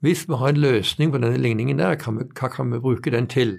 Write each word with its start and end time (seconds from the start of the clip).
Hvis 0.00 0.22
vi 0.28 0.36
har 0.40 0.54
en 0.54 0.56
løsning 0.56 1.10
på 1.12 1.18
denne 1.20 1.36
ligningen 1.36 1.76
der, 1.76 1.92
kan 2.00 2.16
vi, 2.16 2.24
hva 2.32 2.48
kan 2.48 2.70
vi 2.72 2.78
bruke 2.80 3.10
den 3.12 3.26
til? 3.28 3.58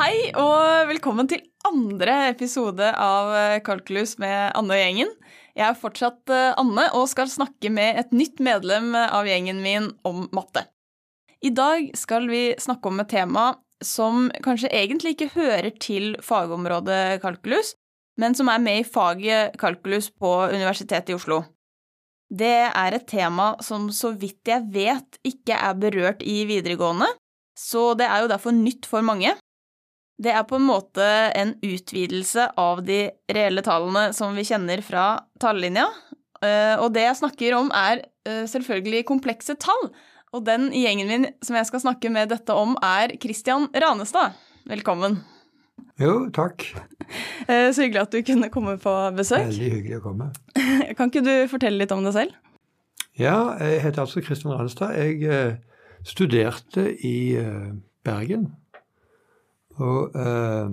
Hei 0.00 0.32
og 0.40 0.88
velkommen 0.88 1.28
til 1.28 1.44
andre 1.68 2.16
episode 2.30 2.88
av 2.88 3.60
Kalkulus 3.68 4.16
med 4.24 4.54
Anne 4.56 4.72
og 4.72 4.80
gjengen. 4.80 5.16
Jeg 5.52 5.68
er 5.68 5.80
fortsatt 5.84 6.32
eh, 6.32 6.54
Anne 6.56 6.88
og 6.96 7.10
skal 7.12 7.28
snakke 7.28 7.68
med 7.68 8.00
et 8.00 8.16
nytt 8.16 8.40
medlem 8.40 8.94
av 8.96 9.28
gjengen 9.28 9.60
min 9.60 9.92
om 10.00 10.30
matte. 10.32 10.64
I 11.44 11.52
dag 11.52 11.92
skal 11.92 12.32
vi 12.32 12.54
snakke 12.56 12.88
om 12.88 13.04
et 13.04 13.12
tema 13.12 13.50
som 13.84 14.28
kanskje 14.44 14.72
egentlig 14.76 15.14
ikke 15.14 15.32
hører 15.34 15.70
til 15.80 16.12
fagområdet 16.24 17.20
kalkulus, 17.22 17.74
men 18.20 18.36
som 18.36 18.50
er 18.52 18.60
med 18.62 18.82
i 18.82 18.86
faget 18.86 19.56
kalkulus 19.60 20.10
på 20.12 20.32
Universitetet 20.52 21.14
i 21.14 21.16
Oslo. 21.16 21.42
Det 22.30 22.70
er 22.70 22.94
et 22.94 23.08
tema 23.10 23.54
som 23.64 23.88
så 23.94 24.12
vidt 24.14 24.46
jeg 24.46 24.68
vet 24.70 25.18
ikke 25.26 25.56
er 25.56 25.78
berørt 25.78 26.20
i 26.22 26.44
videregående, 26.46 27.08
så 27.58 27.92
det 27.98 28.06
er 28.06 28.22
jo 28.22 28.30
derfor 28.30 28.54
nytt 28.54 28.86
for 28.88 29.04
mange. 29.04 29.34
Det 30.20 30.32
er 30.36 30.44
på 30.44 30.58
en 30.60 30.68
måte 30.68 31.04
en 31.36 31.54
utvidelse 31.64 32.50
av 32.60 32.84
de 32.84 33.06
reelle 33.32 33.64
tallene 33.64 34.10
som 34.16 34.36
vi 34.36 34.44
kjenner 34.46 34.82
fra 34.84 35.06
tallinja. 35.40 35.88
Eh, 36.44 36.76
og 36.76 36.92
det 36.92 37.06
jeg 37.06 37.18
snakker 37.22 37.56
om, 37.56 37.70
er 37.72 38.04
eh, 38.28 38.44
selvfølgelig 38.48 39.06
komplekse 39.08 39.56
tall. 39.60 39.88
Og 40.36 40.44
den 40.46 40.68
i 40.72 40.84
gjengen 40.84 41.10
min 41.10 41.26
som 41.42 41.58
jeg 41.58 41.68
skal 41.68 41.82
snakke 41.82 42.12
med 42.12 42.30
dette 42.30 42.54
om, 42.54 42.76
er 42.82 43.16
Christian 43.22 43.66
Ranestad. 43.74 44.36
Velkommen. 44.70 45.20
Jo, 46.00 46.28
takk. 46.34 46.66
Eh, 47.50 47.72
så 47.74 47.82
hyggelig 47.82 48.04
at 48.04 48.12
du 48.14 48.20
kunne 48.22 48.46
komme 48.54 48.76
på 48.78 48.90
besøk. 49.16 49.48
Veldig 49.48 49.70
hyggelig 49.72 49.96
å 49.96 50.02
komme. 50.04 50.28
Kan 50.96 51.10
ikke 51.10 51.24
du 51.26 51.32
fortelle 51.50 51.80
litt 51.80 51.90
om 51.90 52.04
deg 52.06 52.14
selv? 52.14 52.36
Ja, 53.18 53.56
jeg 53.58 53.80
heter 53.82 54.04
altså 54.04 54.22
Christian 54.22 54.54
Ranestad. 54.54 54.94
Jeg 54.94 55.56
studerte 56.06 56.84
i 57.02 57.34
Bergen 58.06 58.46
og 59.80 60.16
eh, 60.16 60.70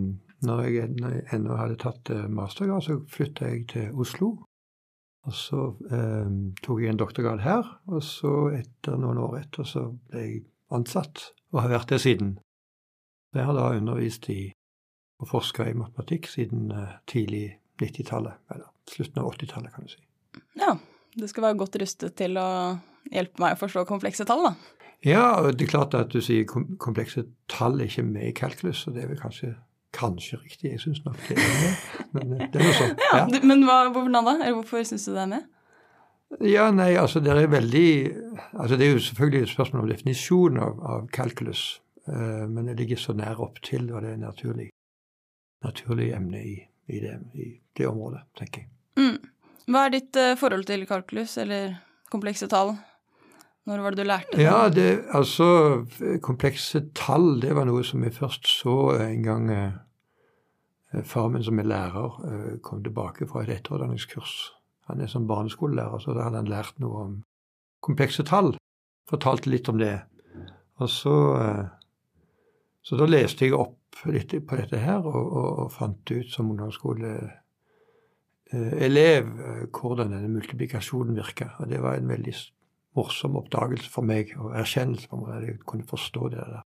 når 0.48 0.64
jeg 0.68 0.90
ennå 1.34 1.58
hadde 1.58 1.80
tatt 1.82 2.12
eh, 2.14 2.28
mastergrad, 2.32 2.84
så 2.84 3.00
flytta 3.12 3.52
jeg 3.52 3.68
til 3.72 4.00
Oslo. 4.00 4.34
Og 5.28 5.36
så 5.36 5.64
eh, 5.92 6.28
tok 6.64 6.84
jeg 6.84 6.94
en 6.94 7.00
doktorgrad 7.00 7.42
her, 7.44 7.66
og 7.90 8.04
så 8.06 8.52
etter 8.56 9.00
noen 9.02 9.20
år 9.20 9.42
etter 9.42 9.68
så 9.68 9.90
ble 10.12 10.22
jeg 10.24 10.44
ansatt, 10.74 11.32
og 11.52 11.64
har 11.64 11.74
vært 11.74 11.96
det 11.96 12.02
siden. 12.04 12.38
Jeg 13.36 13.48
har 13.48 13.58
da 13.58 13.72
undervist 13.76 14.30
i 14.32 14.42
og 15.18 15.30
forska 15.32 15.66
i 15.66 15.76
matematikk 15.78 16.30
siden 16.30 16.72
eh, 16.72 16.98
tidlig 17.10 17.58
90-tallet, 17.82 18.38
eller 18.54 18.70
slutten 18.90 19.22
av 19.22 19.32
80-tallet, 19.34 19.74
kan 19.74 19.88
du 19.88 19.94
si. 19.94 20.02
Ja, 20.58 20.76
du 21.18 21.26
skal 21.30 21.50
være 21.50 21.60
godt 21.62 21.78
rustet 21.82 22.18
til 22.20 22.38
å 22.38 22.50
hjelpe 23.10 23.42
meg 23.42 23.56
å 23.56 23.62
forstå 23.62 23.86
komplekse 23.90 24.28
tall, 24.30 24.46
da. 24.50 24.54
Ja, 25.06 25.26
og 25.42 25.58
det 25.58 25.68
er 25.68 25.74
klart 25.76 25.96
at 25.98 26.14
du 26.14 26.22
sier 26.26 26.48
komplekse 26.48 27.28
tall 27.52 27.78
er 27.80 27.90
ikke 27.90 28.06
med 28.06 28.30
i 28.30 28.36
kalkulus, 28.38 28.86
og 28.90 28.96
det 28.96 29.06
er 29.06 29.12
vel 29.12 29.22
kanskje, 29.22 29.54
kanskje 29.98 30.40
riktig. 30.42 30.72
Jeg 30.76 30.82
syns 30.84 31.04
nok 31.06 31.20
det 31.28 31.38
er 31.38 31.54
med, 31.62 31.86
men 32.16 32.34
eh, 32.38 32.50
det 32.54 32.62
er 32.62 32.68
noe 32.68 32.78
sånn. 32.78 32.98
Ja, 33.08 33.22
ja. 33.24 33.42
Men 33.44 33.66
hva, 33.68 33.78
hvordan 33.96 34.18
da? 34.20 34.36
Eller 34.38 34.58
hvorfor 34.60 34.86
syns 34.88 35.08
du 35.08 35.14
det 35.14 35.24
er 35.24 35.32
med? 35.36 35.48
Ja, 36.44 36.68
nei, 36.76 36.92
altså 37.00 37.22
det 37.24 37.32
er 37.32 37.46
veldig 37.48 37.90
altså 38.60 38.76
Det 38.76 38.84
er 38.84 38.90
jo 38.92 39.04
selvfølgelig 39.04 39.42
et 39.46 39.52
spørsmål 39.54 39.84
om 39.86 39.92
definisjon 39.92 40.58
av, 40.60 40.82
av 40.84 41.06
kalkulus, 41.16 41.62
uh, 42.10 42.44
men 42.52 42.68
det 42.68 42.76
ligger 42.82 43.00
så 43.00 43.16
nær 43.16 43.40
opp 43.44 43.62
til, 43.64 43.88
og 43.94 44.04
det 44.04 44.12
er 44.12 44.20
naturlig, 44.20 44.68
naturlig 45.64 46.12
emne 46.18 46.44
i, 46.44 46.58
i, 46.92 47.00
det, 47.00 47.16
i, 47.34 47.48
det, 47.78 47.88
området, 47.88 48.26
tenker 48.40 48.66
jeg. 48.66 48.70
Mm. 49.00 49.32
Hva 49.72 49.86
er 49.88 49.96
ditt 49.96 50.20
uh, 50.20 50.36
forhold 50.40 50.68
til 50.68 50.84
kalkulus, 50.90 51.38
eller 51.40 51.78
komplekse 52.12 52.52
tall? 52.52 52.76
Når 53.68 53.84
var 53.84 53.96
det 53.96 54.04
du 54.04 54.08
lærte 54.08 54.38
det? 54.38 54.44
Ja, 54.46 54.60
det, 54.72 54.92
altså 55.12 55.48
Komplekse 56.24 56.86
tall, 56.96 57.42
det 57.44 57.52
var 57.56 57.68
noe 57.68 57.84
som 57.84 58.04
jeg 58.06 58.16
først 58.16 58.48
så 58.48 58.78
en 58.96 59.26
gang 59.26 59.50
eh, 59.52 59.74
far 61.04 61.30
min 61.30 61.44
som 61.44 61.60
er 61.60 61.68
lærer 61.68 62.20
eh, 62.28 62.60
kom 62.64 62.84
tilbake 62.84 63.28
fra 63.28 63.44
et 63.44 63.50
etterutdanningskurs. 63.58 64.36
Han 64.88 65.02
er 65.02 65.08
som 65.12 65.28
barneskolelærer, 65.28 66.00
så 66.00 66.14
da 66.16 66.24
hadde 66.28 66.38
han 66.42 66.52
lært 66.52 66.80
noe 66.80 67.02
om 67.04 67.24
komplekse 67.84 68.24
tall. 68.24 68.54
Fortalte 69.10 69.50
litt 69.52 69.70
om 69.70 69.78
det. 69.82 70.00
Og 70.80 70.90
så, 70.92 71.16
eh, 71.42 71.66
så 72.84 73.00
da 73.00 73.06
leste 73.10 73.46
jeg 73.46 73.58
opp 73.58 74.06
litt 74.06 74.32
på 74.48 74.56
dette 74.60 74.78
her, 74.80 75.02
og, 75.04 75.24
og, 75.26 75.50
og 75.66 75.72
fant 75.74 76.12
ut 76.12 76.30
som 76.32 76.52
ungdomsskoleelev 76.54 77.34
eh, 78.54 79.68
hvordan 79.74 80.14
denne 80.16 80.32
multiplikasjonen 80.32 81.20
virka. 81.20 81.48
Og 81.60 81.66
det 81.74 81.82
var 81.84 81.94
en 81.98 82.14
veldig 82.14 82.36
morsom 82.98 83.36
oppdagelse 83.38 83.90
for 83.92 84.08
meg, 84.08 84.26
og 84.40 84.56
erkjennelse 84.58 85.12
for 85.12 85.18
meg. 85.26 85.44
Jeg 85.50 85.60
kunne 85.68 85.88
forstå 85.88 86.30
det 86.34 86.42
der. 86.46 86.64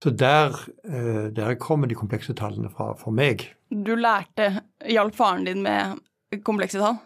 Så 0.00 0.10
der, 0.16 0.56
eh, 0.88 1.28
der 1.36 1.54
kommer 1.60 1.86
de 1.86 1.94
komplekse 1.94 2.32
tallene 2.32 2.70
fra 2.72 2.94
for 2.96 3.12
meg. 3.12 3.44
Du 3.68 3.92
lærte 3.96 4.62
Hjalp 4.88 5.14
faren 5.14 5.44
din 5.44 5.60
med 5.62 6.00
komplekse 6.46 6.80
tall? 6.80 6.96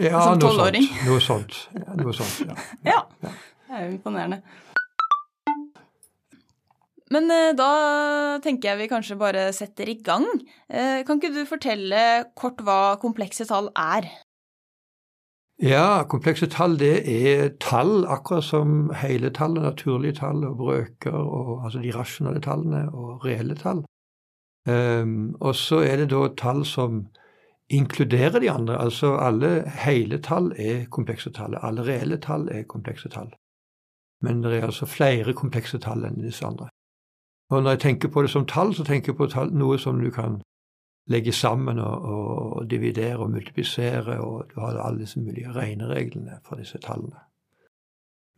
Ja, 0.00 0.20
Som 0.20 0.40
tolvåring? 0.40 0.84
Noe 1.06 1.20
sånt. 1.20 1.68
Ja, 1.76 1.96
noe 1.96 2.12
sånt 2.16 2.44
ja. 2.44 2.56
ja. 2.92 3.00
ja. 3.24 3.32
Det 3.32 3.78
er 3.78 3.86
jo 3.86 3.94
imponerende. 3.96 4.42
Men 7.12 7.28
eh, 7.32 7.52
da 7.56 7.70
tenker 8.44 8.72
jeg 8.72 8.80
vi 8.82 8.90
kanskje 8.92 9.18
bare 9.20 9.48
setter 9.56 9.88
i 9.88 9.96
gang. 10.04 10.28
Eh, 10.68 11.00
kan 11.08 11.20
ikke 11.20 11.32
du 11.32 11.42
fortelle 11.48 12.02
kort 12.36 12.60
hva 12.64 12.98
komplekse 13.00 13.48
tall 13.48 13.72
er? 13.76 14.08
Ja, 15.62 16.02
komplekse 16.10 16.48
tall 16.50 16.72
det 16.74 17.04
er 17.06 17.52
tall, 17.62 18.02
akkurat 18.10 18.44
som 18.44 18.90
hele 18.98 19.30
tallet, 19.30 19.62
naturlige 19.62 20.16
tall 20.18 20.42
og 20.48 20.56
brøker, 20.58 21.14
og, 21.14 21.64
altså 21.64 21.78
de 21.78 21.92
rasjonelle 21.94 22.42
tallene 22.42 22.88
og 22.90 23.22
reelle 23.24 23.54
tall. 23.54 23.84
Um, 24.66 25.36
og 25.40 25.54
så 25.54 25.78
er 25.86 26.02
det 26.02 26.08
da 26.10 26.24
tall 26.38 26.64
som 26.66 27.04
inkluderer 27.70 28.42
de 28.42 28.50
andre. 28.50 28.80
Altså 28.80 29.14
alle 29.16 29.70
hele 29.84 30.18
tall 30.18 30.50
er 30.58 30.84
komplekse 30.90 31.30
tall. 31.30 31.54
Alle 31.62 31.86
reelle 31.86 32.18
tall 32.18 32.48
er 32.50 32.66
komplekse 32.66 33.08
tall. 33.08 33.30
Men 34.22 34.42
det 34.42 34.56
er 34.58 34.66
altså 34.66 34.86
flere 34.86 35.34
komplekse 35.34 35.78
tall 35.78 36.02
enn 36.04 36.22
disse 36.22 36.46
andre. 36.46 36.68
Og 37.50 37.62
når 37.62 37.70
jeg 37.70 37.80
tenker 37.86 38.08
på 38.08 38.22
det 38.22 38.30
som 38.30 38.46
tall, 38.46 38.74
så 38.74 38.84
tenker 38.84 39.12
jeg 39.12 39.16
på 39.16 39.30
tall, 39.30 39.54
noe 39.54 39.78
som 39.78 40.02
du 40.02 40.10
kan 40.10 40.40
legge 41.10 41.32
sammen 41.32 41.78
og, 41.78 42.02
og, 42.02 42.70
dividere 42.70 43.18
og 43.18 43.30
multiplisere, 43.30 44.20
og 44.20 44.50
du 44.54 44.60
har 44.60 44.78
alle 44.78 45.02
disse 45.02 45.20
mulige 45.20 45.52
regnereglene 45.52 46.38
for 46.46 46.60
disse 46.60 46.78
tallene. 46.78 47.26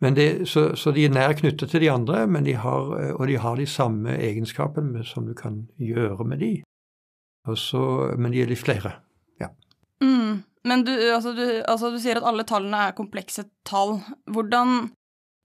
Det, 0.00 0.48
så, 0.48 0.74
så, 0.76 0.92
de 0.92 1.04
er 1.06 1.12
nær 1.14 1.32
knyttet 1.32 1.70
til 1.70 1.80
de 1.80 1.90
andre, 1.90 2.26
de 2.44 2.54
har, 2.60 2.88
og 3.14 3.28
de 3.28 3.38
har 3.40 3.56
de 3.56 3.66
samme 3.66 4.16
egenskapene 4.20 5.04
som 5.04 5.26
du 5.26 5.34
kan 5.34 5.62
gjøre 5.78 6.24
med 6.24 6.38
de. 6.38 6.54
Så, 7.56 8.10
men 8.18 8.32
de 8.32 8.42
er 8.42 8.50
litt 8.50 8.60
flere. 8.60 8.98
Ja. 9.40 9.48
Mm, 10.02 10.42
men 10.64 10.84
du, 10.84 10.92
altså 11.12 11.32
du, 11.36 11.44
altså 11.68 11.92
du, 11.92 11.98
sier 12.02 12.20
at 12.20 12.26
alle 12.28 12.44
tallene 12.48 12.88
er 12.88 12.96
komplekse 12.96 13.46
tall. 13.68 13.98
Hvordan 14.32 14.90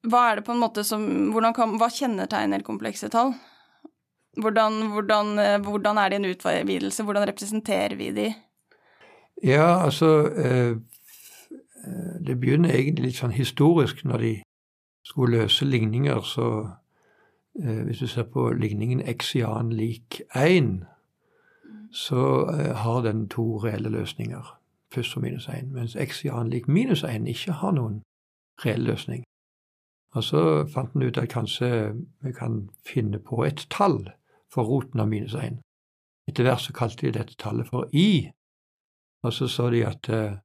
Hva 0.07 0.25
er 0.29 0.39
det 0.39 0.45
på 0.47 0.55
en 0.55 0.61
måte 0.63 0.83
som 0.87 1.05
kan, 1.55 1.75
Hva 1.79 1.89
kjennetegner 1.91 2.63
komplekse 2.63 3.11
tall? 3.11 3.33
Hvordan, 4.37 4.91
hvordan, 4.91 5.39
eh, 5.39 5.61
hvordan, 5.61 5.97
er 5.97 6.09
de 6.09 6.15
en 6.15 6.25
utvidelse? 6.25 7.03
Hvordan 7.03 7.27
representerer 7.27 7.95
vi 7.95 8.11
de? 8.11 8.33
Ja, 9.43 9.83
altså 9.85 10.31
eh, 10.35 10.77
Det 12.27 12.39
begynner 12.39 12.69
egentlig 12.69 13.05
litt 13.05 13.17
sånn 13.17 13.33
historisk 13.33 14.03
når 14.05 14.17
de 14.17 14.33
skulle 15.03 15.37
løse 15.37 15.65
ligninger. 15.65 16.21
Så 16.21 16.69
eh, 17.63 17.81
hvis 17.87 18.03
du 18.03 18.07
ser 18.07 18.27
på 18.29 18.49
ligningen 18.51 19.01
x 19.01 19.35
i 19.35 19.41
annen 19.41 19.73
lik 19.73 20.21
1, 20.35 20.83
så 21.91 22.45
har 22.75 23.01
den 23.01 23.27
to 23.29 23.57
reelle 23.57 23.89
løsninger. 23.89 24.59
Pluss 24.91 25.15
og 25.15 25.23
minus 25.23 25.47
1. 25.47 25.71
Mens 25.73 25.95
x 25.95 26.25
i 26.25 26.29
annen 26.29 26.51
lik 26.53 26.67
minus 26.67 27.03
1 27.03 27.27
ikke 27.27 27.51
har 27.51 27.71
noen 27.71 28.01
reell 28.65 28.83
løsning. 28.85 29.23
Og 30.13 30.23
så 30.23 30.65
fant 30.73 30.93
en 30.93 31.01
ut 31.01 31.17
at 31.17 31.29
kanskje 31.29 31.93
vi 32.21 32.31
kan 32.31 32.69
finne 32.85 33.19
på 33.19 33.43
et 33.45 33.65
tall 33.69 34.09
for 34.53 34.67
roten 34.67 34.99
av 34.99 35.09
minus 35.09 35.35
1. 35.35 35.59
Etter 36.29 36.45
hvert 36.45 36.61
så 36.61 36.75
kalte 36.75 37.05
de 37.05 37.15
dette 37.17 37.37
tallet 37.41 37.67
for 37.69 37.89
i, 37.93 38.29
og 39.23 39.33
så 39.33 39.47
sa 39.51 39.69
de 39.73 39.83
at 39.85 40.09
eh, 40.13 40.37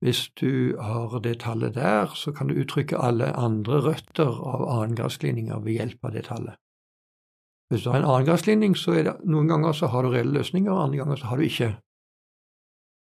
hvis 0.00 0.30
du 0.40 0.80
har 0.80 1.18
det 1.20 1.40
tallet 1.40 1.74
der, 1.74 2.06
så 2.14 2.32
kan 2.32 2.48
du 2.48 2.56
uttrykke 2.56 2.98
alle 2.98 3.32
andre 3.36 3.82
røtter 3.84 4.32
av 4.54 4.64
annengradsligninger 4.68 5.60
ved 5.60 5.72
hjelp 5.72 6.04
av 6.04 6.14
det 6.16 6.24
tallet. 6.30 6.56
Hvis 7.70 7.82
du 7.82 7.90
har 7.90 8.00
en 8.00 8.08
annengradsligning, 8.08 8.76
så 8.76 8.96
er 8.96 9.02
det 9.06 9.14
noen 9.28 9.48
ganger 9.48 9.76
så 9.76 9.90
har 9.92 10.02
du 10.02 10.10
reelle 10.10 10.32
løsninger, 10.38 10.72
andre 10.72 11.02
ganger 11.02 11.20
så 11.20 11.26
har 11.26 11.36
du 11.36 11.44
ikke. 11.44 11.74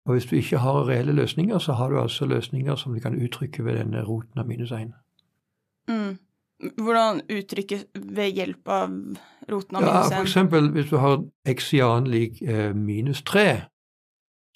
Og 0.07 0.15
hvis 0.15 0.25
du 0.25 0.35
ikke 0.35 0.57
har 0.63 0.87
reelle 0.87 1.13
løsninger, 1.13 1.59
så 1.59 1.73
har 1.73 1.89
du 1.89 1.99
altså 2.01 2.25
løsninger 2.25 2.75
som 2.75 2.93
du 2.93 2.99
kan 2.99 3.15
uttrykke 3.15 3.63
ved 3.63 3.77
denne 3.77 4.03
roten 4.03 4.39
av 4.39 4.47
minus 4.47 4.71
1. 4.71 4.91
Mm. 5.87 6.17
Hvordan 6.59 7.21
uttrykke 7.29 7.83
ved 7.93 8.31
hjelp 8.33 8.67
av 8.67 8.89
roten 9.51 9.75
av 9.77 9.83
Ja, 9.83 9.93
minus 9.93 10.13
for 10.13 10.23
eksempel 10.25 10.71
hvis 10.73 10.89
du 10.89 10.97
har 10.97 11.17
annen 11.85 12.07
lik 12.11 12.41
eh, 12.41 12.73
minus 12.73 13.21
3, 13.23 13.61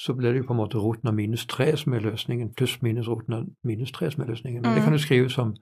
så 0.01 0.13
blir 0.18 0.33
det 0.33 0.42
jo 0.42 0.48
på 0.48 0.53
en 0.56 0.62
måte 0.63 0.81
roten 0.81 1.07
av 1.07 1.13
minus 1.13 1.45
3 1.45 1.77
som 1.77 1.94
er 1.94 2.00
løsningen, 2.01 2.53
pluss 2.57 2.80
minus 2.81 3.07
roten 3.07 3.33
av 3.38 3.45
minus 3.63 3.92
3 3.92 4.12
som 4.12 4.24
er 4.24 4.31
løsningen. 4.33 4.62
Men 4.63 4.74
det 4.74 4.81
Mm. 4.81 4.83
kan 4.83 4.94
du 4.94 5.00
skrive 5.00 5.30
som 5.30 5.56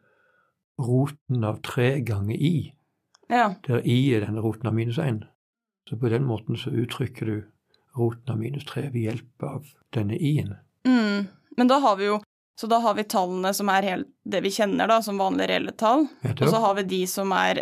roten 0.79 1.43
av 1.43 1.61
3 1.61 2.01
ganger 2.05 2.35
i, 2.35 2.73
Ja. 3.29 3.55
der 3.67 3.81
i 3.85 4.13
er 4.13 4.25
denne 4.25 4.41
roten 4.41 4.67
av 4.67 4.73
minus 4.73 4.97
1. 4.97 5.23
Så 5.89 5.97
på 5.99 6.09
den 6.09 6.23
måten 6.23 6.55
så 6.55 6.69
uttrykker 6.71 7.25
du 7.25 7.43
roten 7.97 8.29
av 8.29 8.37
minus 8.37 8.63
3 8.65 8.81
ved 8.93 9.01
hjelp 9.01 9.43
av 9.43 9.65
denne 9.93 10.15
i-en. 10.15 10.55
Mm. 10.85 11.27
Men 11.57 11.67
da 11.67 11.79
har 11.79 11.95
vi 11.97 12.05
jo 12.05 12.21
Så 12.59 12.67
da 12.67 12.81
har 12.83 12.95
vi 12.97 13.05
tallene 13.07 13.53
som 13.55 13.69
er 13.71 13.85
helt 13.87 14.07
det 14.27 14.41
vi 14.43 14.51
kjenner 14.51 14.89
da, 14.91 14.97
som 15.05 15.19
vanlige 15.21 15.47
reelle 15.53 15.71
tall. 15.79 16.07
Og 16.27 16.41
så 16.43 16.59
har 16.59 16.73
vi 16.75 16.83
de 16.91 16.97
som 17.07 17.31
er 17.31 17.61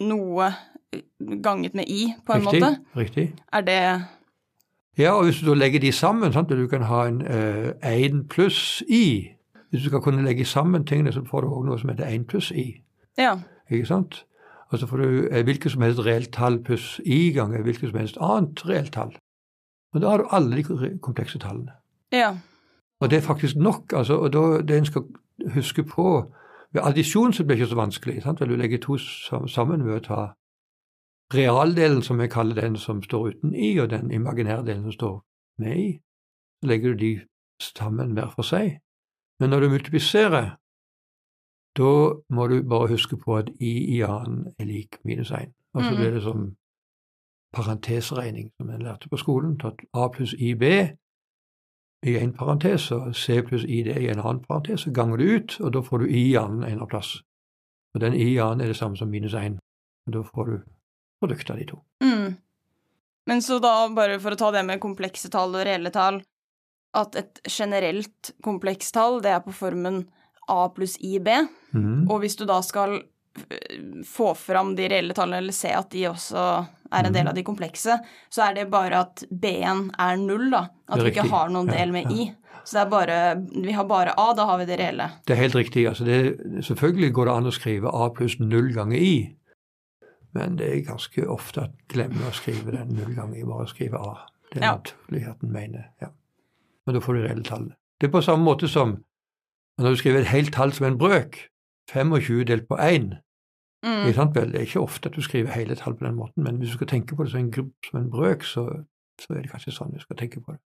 noe 0.00 0.46
ganget 1.44 1.74
med 1.76 1.90
i, 1.92 2.06
på 2.24 2.32
en 2.32 2.46
Riktig, 2.46 2.60
måte. 2.62 2.96
riktig. 2.96 3.24
Er 3.52 3.66
det 3.66 3.80
Ja, 4.98 5.12
og 5.18 5.24
hvis 5.28 5.42
du 5.44 5.52
legger 5.54 5.80
de 5.84 5.92
sammen, 5.92 6.32
sant, 6.32 6.50
at 6.50 6.56
du 6.58 6.66
kan 6.70 6.82
ha 6.88 7.02
en 7.06 7.20
eh, 7.26 7.74
1 7.84 8.24
pluss 8.32 8.80
i 8.88 9.34
Hvis 9.70 9.82
du 9.84 9.88
skal 9.90 10.00
kunne 10.00 10.24
legge 10.24 10.44
sammen 10.48 10.86
tingene, 10.88 11.12
så 11.12 11.20
får 11.28 11.44
du 11.44 11.48
også 11.52 11.66
noe 11.68 11.78
som 11.78 11.90
heter 11.92 12.08
1 12.08 12.24
pluss 12.30 12.48
i. 12.50 12.80
Ja. 13.20 13.34
Ikke 13.70 13.86
sant? 13.86 14.22
Og 14.72 14.78
så 14.80 14.86
får 14.88 14.96
du 15.04 15.28
eh, 15.28 15.44
hvilket 15.44 15.72
som 15.74 15.82
helst 15.84 16.00
reelt 16.06 16.32
tall 16.32 16.56
pluss 16.64 17.00
i 17.04 17.30
ganger 17.36 17.62
hvilket 17.66 17.90
som 17.90 17.98
helst 18.00 18.16
annet 18.20 18.64
reelt 18.68 18.92
tall. 18.96 19.12
Og 19.94 20.00
da 20.00 20.08
har 20.14 20.18
du 20.24 20.32
alle 20.32 20.56
de 20.56 20.96
komplekse 21.04 21.38
tallene. 21.38 21.76
Ja. 22.12 22.32
Og 23.00 23.10
det 23.10 23.16
er 23.16 23.20
faktisk 23.26 23.56
nok. 23.56 23.92
altså, 23.92 24.14
og 24.18 24.32
da, 24.32 24.62
Det 24.62 24.78
en 24.78 24.84
skal 24.86 25.02
huske 25.54 25.82
på 25.84 26.32
Ved 26.72 26.82
addisjon 26.84 27.32
så 27.32 27.44
blir 27.44 27.56
det 27.56 27.62
ikke 27.62 27.70
så 27.70 27.76
vanskelig. 27.76 28.22
sant? 28.22 28.40
Vel, 28.40 28.48
Du 28.48 28.56
legger 28.56 28.78
to 28.78 28.96
sammen 29.48 29.84
ved 29.86 29.96
å 29.96 30.04
ta 30.04 30.32
realdelen, 31.34 32.02
som 32.02 32.20
jeg 32.20 32.30
kaller 32.30 32.54
den 32.60 32.76
som 32.76 33.02
står 33.02 33.28
uten 33.28 33.54
i, 33.54 33.78
og 33.78 33.90
den 33.90 34.10
imaginære 34.10 34.66
delen 34.66 34.82
som 34.82 34.92
står 34.92 35.24
med 35.58 35.76
i. 35.76 35.92
Så 36.62 36.68
legger 36.68 36.92
du 36.92 36.96
de 36.96 37.20
sammen 37.60 38.12
hver 38.12 38.30
for 38.34 38.42
seg. 38.42 38.78
Men 39.40 39.50
når 39.50 39.60
du 39.60 39.68
multipliserer, 39.68 40.56
da 41.76 41.90
må 42.30 42.46
du 42.48 42.62
bare 42.68 42.88
huske 42.88 43.16
på 43.16 43.36
at 43.36 43.48
i 43.60 43.96
i 43.96 44.00
annen 44.02 44.54
er 44.58 44.64
lik 44.64 44.96
minus 45.04 45.30
1. 45.30 45.52
Og 45.74 45.82
så 45.82 45.90
Mhm. 45.90 45.96
blir 45.96 46.10
det 46.10 46.22
som 46.22 46.56
parentesregning, 47.54 48.50
som 48.56 48.70
en 48.70 48.82
lærte 48.82 49.08
på 49.08 49.16
skolen. 49.16 49.58
Tatt 49.58 49.80
a 49.94 50.08
pluss 50.08 50.34
ib 50.38 50.62
i 52.06 52.14
en 52.18 52.32
parentes 52.34 52.90
og 52.94 53.14
c 53.16 53.40
pluss 53.42 53.64
id 53.66 53.88
i 53.90 54.08
en 54.08 54.20
annen 54.20 54.42
parentes. 54.44 54.84
Så 54.86 54.92
ganger 54.94 55.18
du 55.18 55.24
ut, 55.36 55.56
og 55.60 55.72
da 55.74 55.82
får 55.82 56.04
du 56.04 56.10
i 56.14 56.24
annen 56.38 56.66
en 56.66 56.82
av 56.84 56.90
plass. 56.90 57.16
Og 57.94 58.02
den 58.04 58.14
i 58.14 58.36
annen 58.38 58.62
er 58.62 58.72
det 58.72 58.78
samme 58.78 58.98
som 58.98 59.10
minus 59.10 59.34
1. 59.34 59.58
Og 60.06 60.14
da 60.14 60.22
får 60.26 60.50
du 60.50 60.58
produktet 61.18 61.50
av 61.54 61.58
de 61.58 61.66
to. 61.72 61.80
Mm. 62.04 62.36
Men 63.28 63.42
så 63.42 63.58
da, 63.60 63.74
bare 63.92 64.20
for 64.22 64.32
å 64.32 64.40
ta 64.40 64.52
det 64.54 64.64
med 64.64 64.80
komplekse 64.80 65.30
tall 65.32 65.56
og 65.56 65.66
reelle 65.66 65.90
tall, 65.92 66.22
at 66.96 67.18
et 67.18 67.40
generelt 67.44 68.30
komplekst 68.44 68.94
tall, 68.96 69.18
det 69.24 69.34
er 69.34 69.42
på 69.44 69.52
formen 69.52 70.06
a 70.48 70.62
pluss 70.72 70.96
ib. 71.04 71.28
Mm. 71.74 72.06
Og 72.08 72.22
hvis 72.22 72.38
du 72.38 72.46
da 72.48 72.62
skal 72.64 72.96
øh, 72.96 74.04
få 74.08 74.32
fram 74.38 74.72
de 74.78 74.88
reelle 74.88 75.16
tallene, 75.16 75.42
eller 75.42 75.56
se 75.56 75.74
at 75.76 75.90
de 75.92 76.06
også 76.08 76.46
er 76.92 77.06
en 77.06 77.12
del 77.12 77.22
Mhm. 77.24 77.28
av 77.28 77.34
de 77.34 77.42
komplekse, 77.44 77.98
så 78.30 78.42
er 78.48 78.54
det 78.54 78.70
bare 78.70 78.92
at 79.00 79.24
b-en 79.30 79.90
er 79.98 80.16
null, 80.16 80.50
da. 80.50 80.68
At 80.88 81.02
vi 81.02 81.10
ikke 81.10 81.28
har 81.28 81.48
noen 81.48 81.66
del 81.68 81.92
med 81.92 82.10
i. 82.10 82.32
Så 82.64 82.72
det 82.72 82.86
er 82.86 82.90
bare 82.90 83.46
Vi 83.64 83.72
har 83.72 83.84
bare 83.84 84.14
a, 84.18 84.34
da 84.34 84.44
har 84.46 84.58
vi 84.58 84.64
det 84.66 84.78
reelle. 84.78 85.10
Det 85.26 85.32
er 85.36 85.40
helt 85.42 85.54
riktig. 85.54 85.86
altså 85.88 86.04
det, 86.04 86.38
Selvfølgelig 86.64 87.12
går 87.12 87.24
det 87.24 87.34
an 87.34 87.44
å 87.46 87.52
skrive 87.52 87.88
a 87.94 88.08
pluss 88.10 88.38
null 88.40 88.72
ganger 88.74 88.96
i, 88.98 89.34
men 90.34 90.56
det 90.56 90.68
er 90.68 90.92
ganske 90.92 91.24
ofte 91.26 91.62
at 91.64 91.70
glemmer 91.88 92.28
å 92.28 92.32
skrive 92.36 92.72
den 92.72 92.88
null 92.94 93.14
ganger 93.14 93.36
i, 93.40 93.44
bare 93.44 93.66
skrive 93.66 93.94
a. 94.00 94.26
Det 94.52 94.62
er 94.62 94.66
Ja. 94.66 94.74
naturligheten, 94.76 95.30
at 95.30 95.42
en 95.42 95.52
mener. 95.52 95.84
ja. 96.00 96.08
Men 96.86 96.94
da 96.94 97.00
får 97.00 97.14
du 97.14 97.22
reelle 97.28 97.42
tall. 97.44 97.72
Det 98.00 98.08
er 98.08 98.12
på 98.12 98.22
samme 98.24 98.44
måte 98.44 98.68
som 98.68 99.04
når 99.78 99.90
du 99.90 99.96
skriver 99.96 100.20
et 100.20 100.26
helt 100.26 100.52
tall 100.52 100.72
som 100.72 100.86
en 100.86 100.98
brøk, 100.98 101.48
25 101.90 102.44
delt 102.44 102.68
på 102.68 102.76
1. 102.78 103.18
Mm. 103.86 104.08
Ikke 104.08 104.18
sant 104.18 104.36
vel? 104.36 104.52
Det 104.52 104.60
er 104.60 104.66
ikke 104.66 104.82
ofte 104.82 105.10
at 105.10 105.16
du 105.16 105.22
skriver 105.22 105.54
hele 105.54 105.76
tall 105.78 105.94
på 105.98 106.06
den 106.06 106.18
måten, 106.18 106.42
men 106.44 106.58
hvis 106.58 106.72
du 106.72 106.80
skal 106.80 106.90
tenke 106.90 107.16
på 107.16 107.24
det 107.24 107.32
som 107.32 107.42
en, 107.44 107.52
grupp, 107.54 107.74
som 107.86 108.00
en 108.00 108.10
brøk, 108.10 108.46
så, 108.46 108.64
så 109.22 109.34
er 109.34 109.44
det 109.44 109.52
kanskje 109.52 109.74
sånn 109.76 109.94
du 109.94 110.00
skal 110.02 110.18
tenke 110.18 110.42
på 110.42 110.56
det. 110.56 110.62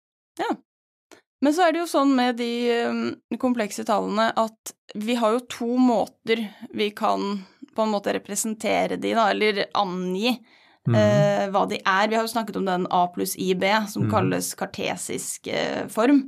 Ja. 0.42 0.52
Men 1.46 1.54
så 1.54 1.68
er 1.68 1.74
det 1.74 1.84
jo 1.84 1.90
sånn 1.90 2.16
med 2.18 2.40
de 2.40 2.52
um, 2.90 3.02
komplekse 3.40 3.86
tallene 3.88 4.32
at 4.42 4.74
vi 4.98 5.16
har 5.20 5.36
jo 5.36 5.46
to 5.54 5.70
måter 5.80 6.42
vi 6.74 6.90
kan 6.98 7.44
på 7.78 7.86
en 7.86 7.94
måte 7.94 8.16
representere 8.16 8.98
de, 8.98 9.14
da, 9.14 9.28
eller 9.30 9.68
angi 9.78 10.32
mm. 10.34 10.96
eh, 10.98 11.44
hva 11.54 11.66
de 11.70 11.78
er. 11.78 12.10
Vi 12.10 12.18
har 12.18 12.26
jo 12.26 12.32
snakket 12.32 12.58
om 12.58 12.66
den 12.66 12.88
A 12.90 13.04
pluss 13.14 13.36
IB, 13.38 13.64
som 13.92 14.08
mm. 14.08 14.12
kalles 14.16 14.50
kartesisk 14.58 15.50
eh, 15.54 15.84
form. 15.94 16.24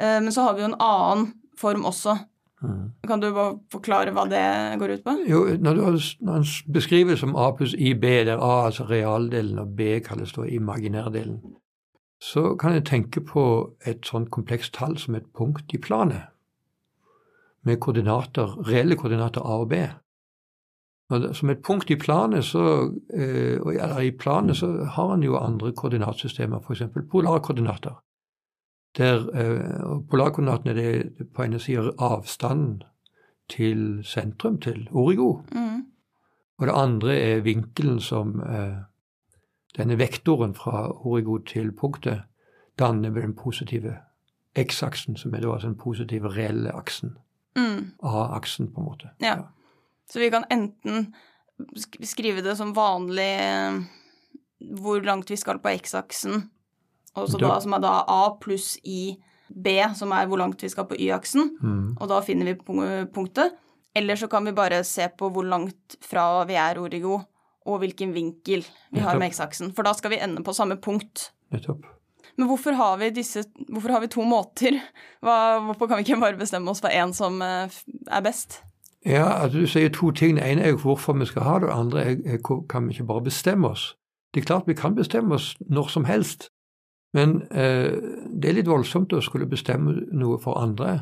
Eh, 0.00 0.18
men 0.24 0.32
så 0.34 0.48
har 0.48 0.56
vi 0.56 0.64
jo 0.64 0.72
en 0.72 0.80
annen 0.82 1.28
form 1.60 1.86
også. 1.86 2.16
Kan 3.06 3.20
du 3.20 3.32
bare 3.32 3.58
forklare 3.72 4.12
hva 4.14 4.24
det 4.30 4.42
går 4.80 4.96
ut 4.96 5.04
på? 5.04 5.14
Jo, 5.28 5.44
når 5.58 5.74
du 5.74 5.82
når 6.20 6.32
han 6.32 6.72
beskrives 6.72 7.20
som 7.20 7.36
A 7.36 7.50
pluss 7.56 7.74
IB, 7.74 8.02
der 8.02 8.42
A 8.42 8.66
altså 8.66 8.84
realdelen 8.84 9.58
og 9.58 9.76
B 9.76 10.00
kalles 10.04 10.32
da 10.32 10.42
imaginærdelen, 10.42 11.40
så 12.20 12.54
kan 12.56 12.72
en 12.72 12.84
tenke 12.84 13.20
på 13.20 13.76
et 13.86 14.06
sånt 14.06 14.30
komplekst 14.30 14.74
tall 14.74 14.98
som 14.98 15.14
et 15.14 15.26
punkt 15.36 15.74
i 15.74 15.78
planet, 15.78 16.22
med 17.62 17.80
koordinater, 17.80 18.56
reelle 18.68 18.96
koordinater 18.96 19.40
A 19.40 19.60
og 19.60 19.68
B. 19.68 19.74
Som 21.32 21.50
et 21.50 21.62
punkt 21.62 21.90
i 21.90 21.96
planet, 21.96 22.44
så, 22.44 22.90
eh, 23.14 24.06
i 24.06 24.10
planet 24.10 24.56
så 24.56 24.84
har 24.84 25.14
en 25.14 25.22
jo 25.22 25.36
andre 25.36 25.72
koordinatsystemer, 25.72 26.60
f.eks. 26.60 26.82
polarkoordinater. 27.10 28.02
Der, 28.96 29.16
eh, 29.34 30.00
Polarkoordinatene 30.10 30.82
er 30.82 31.02
på 31.34 31.42
ene 31.42 31.58
sida 31.58 31.90
avstanden 31.98 32.82
til 33.48 34.00
sentrum, 34.04 34.60
til 34.60 34.88
origo. 34.92 35.40
Mm. 35.52 35.84
Og 36.58 36.66
det 36.66 36.74
andre 36.74 37.16
er 37.16 37.44
vinkelen 37.44 38.00
som 38.00 38.40
eh, 38.40 38.78
denne 39.76 39.98
vektoren 39.98 40.54
fra 40.54 40.86
origo 41.06 41.38
til 41.38 41.72
punktet 41.72 42.22
danner 42.78 43.10
med 43.10 43.22
den 43.22 43.36
positive 43.36 43.96
x-aksen, 44.56 45.16
som 45.16 45.34
er 45.34 45.44
da 45.44 45.52
altså 45.52 45.68
den 45.68 45.78
positive 45.78 46.32
reelle 46.32 46.72
aksen. 46.72 47.16
Mm. 47.56 47.92
A-aksen, 48.02 48.72
på 48.72 48.80
en 48.80 48.86
måte. 48.86 49.10
Ja. 49.20 49.36
Så 50.10 50.18
vi 50.18 50.30
kan 50.30 50.44
enten 50.50 51.14
skrive 52.02 52.42
det 52.44 52.56
som 52.56 52.76
vanlig 52.76 53.32
eh, 53.40 53.80
hvor 54.80 55.00
langt 55.00 55.30
vi 55.30 55.36
skal 55.36 55.58
på 55.58 55.72
x-aksen, 55.80 56.50
og 57.16 57.30
så 57.30 57.40
da, 57.40 57.54
som 57.60 57.72
er 57.72 57.80
da 57.80 57.92
a 58.12 58.22
pluss 58.40 58.76
i 58.84 59.16
b, 59.48 59.76
som 59.94 60.12
er 60.12 60.26
hvor 60.26 60.38
langt 60.40 60.62
vi 60.62 60.68
skal 60.72 60.86
på 60.90 60.96
y-aksen, 60.98 61.50
Mm. 61.62 61.96
og 62.00 62.08
da 62.08 62.20
finner 62.20 62.44
vi 62.52 62.54
punktet. 63.12 63.52
Eller 63.96 64.14
så 64.16 64.28
kan 64.28 64.44
vi 64.44 64.52
bare 64.52 64.82
se 64.84 65.08
på 65.08 65.30
hvor 65.32 65.44
langt 65.44 65.96
fra 66.04 66.44
vi 66.44 66.54
er 66.54 66.78
origo, 66.78 67.20
og 67.66 67.78
hvilken 67.80 68.12
vinkel 68.14 68.64
vi 68.92 69.00
har 69.00 69.16
med 69.18 69.30
x-aksen. 69.32 69.72
For 69.74 69.82
da 69.82 69.92
skal 69.94 70.10
vi 70.10 70.18
ende 70.20 70.42
på 70.44 70.52
samme 70.54 70.76
punkt. 70.76 71.30
Nettopp. 71.50 71.86
Men 72.36 72.48
hvorfor 72.50 72.74
har 72.76 72.96
vi 72.98 73.08
disse 73.10 73.44
Hvorfor 73.70 73.88
har 73.94 74.00
vi 74.00 74.06
to 74.12 74.22
måter? 74.22 74.76
Hva, 75.22 75.58
hvorfor 75.64 75.88
kan 75.88 75.96
vi 75.96 76.04
ikke 76.04 76.20
bare 76.20 76.36
bestemme 76.36 76.68
oss 76.70 76.80
for 76.80 76.88
én 76.92 77.14
som 77.14 77.40
eh, 77.42 77.68
er 78.10 78.20
best? 78.20 78.60
Ja, 79.06 79.24
altså 79.42 79.58
Du 79.62 79.66
sier 79.66 79.88
to 79.88 80.10
ting. 80.10 80.36
Det 80.36 80.44
ene 80.44 80.62
er 80.66 80.68
jo 80.74 80.76
hvorfor 80.82 81.16
vi 81.18 81.24
skal 81.24 81.42
ha 81.42 81.58
det, 81.58 81.70
og 81.70 81.92
det 81.92 82.04
andre 82.04 82.34
er 82.34 82.38
kan 82.68 82.86
vi 82.88 82.92
ikke 82.92 83.06
bare 83.06 83.22
bestemme 83.24 83.68
oss. 83.70 83.94
Det 84.34 84.42
er 84.42 84.46
klart 84.46 84.66
vi 84.68 84.74
kan 84.74 84.94
bestemme 84.94 85.34
oss 85.34 85.54
når 85.70 85.88
som 85.88 86.04
helst, 86.04 86.50
men 87.16 87.38
eh, 87.50 87.92
det 88.28 88.50
er 88.50 88.58
litt 88.58 88.68
voldsomt 88.70 89.14
å 89.16 89.22
skulle 89.24 89.48
bestemme 89.48 89.94
noe 90.12 90.38
for 90.42 90.60
andre. 90.60 90.98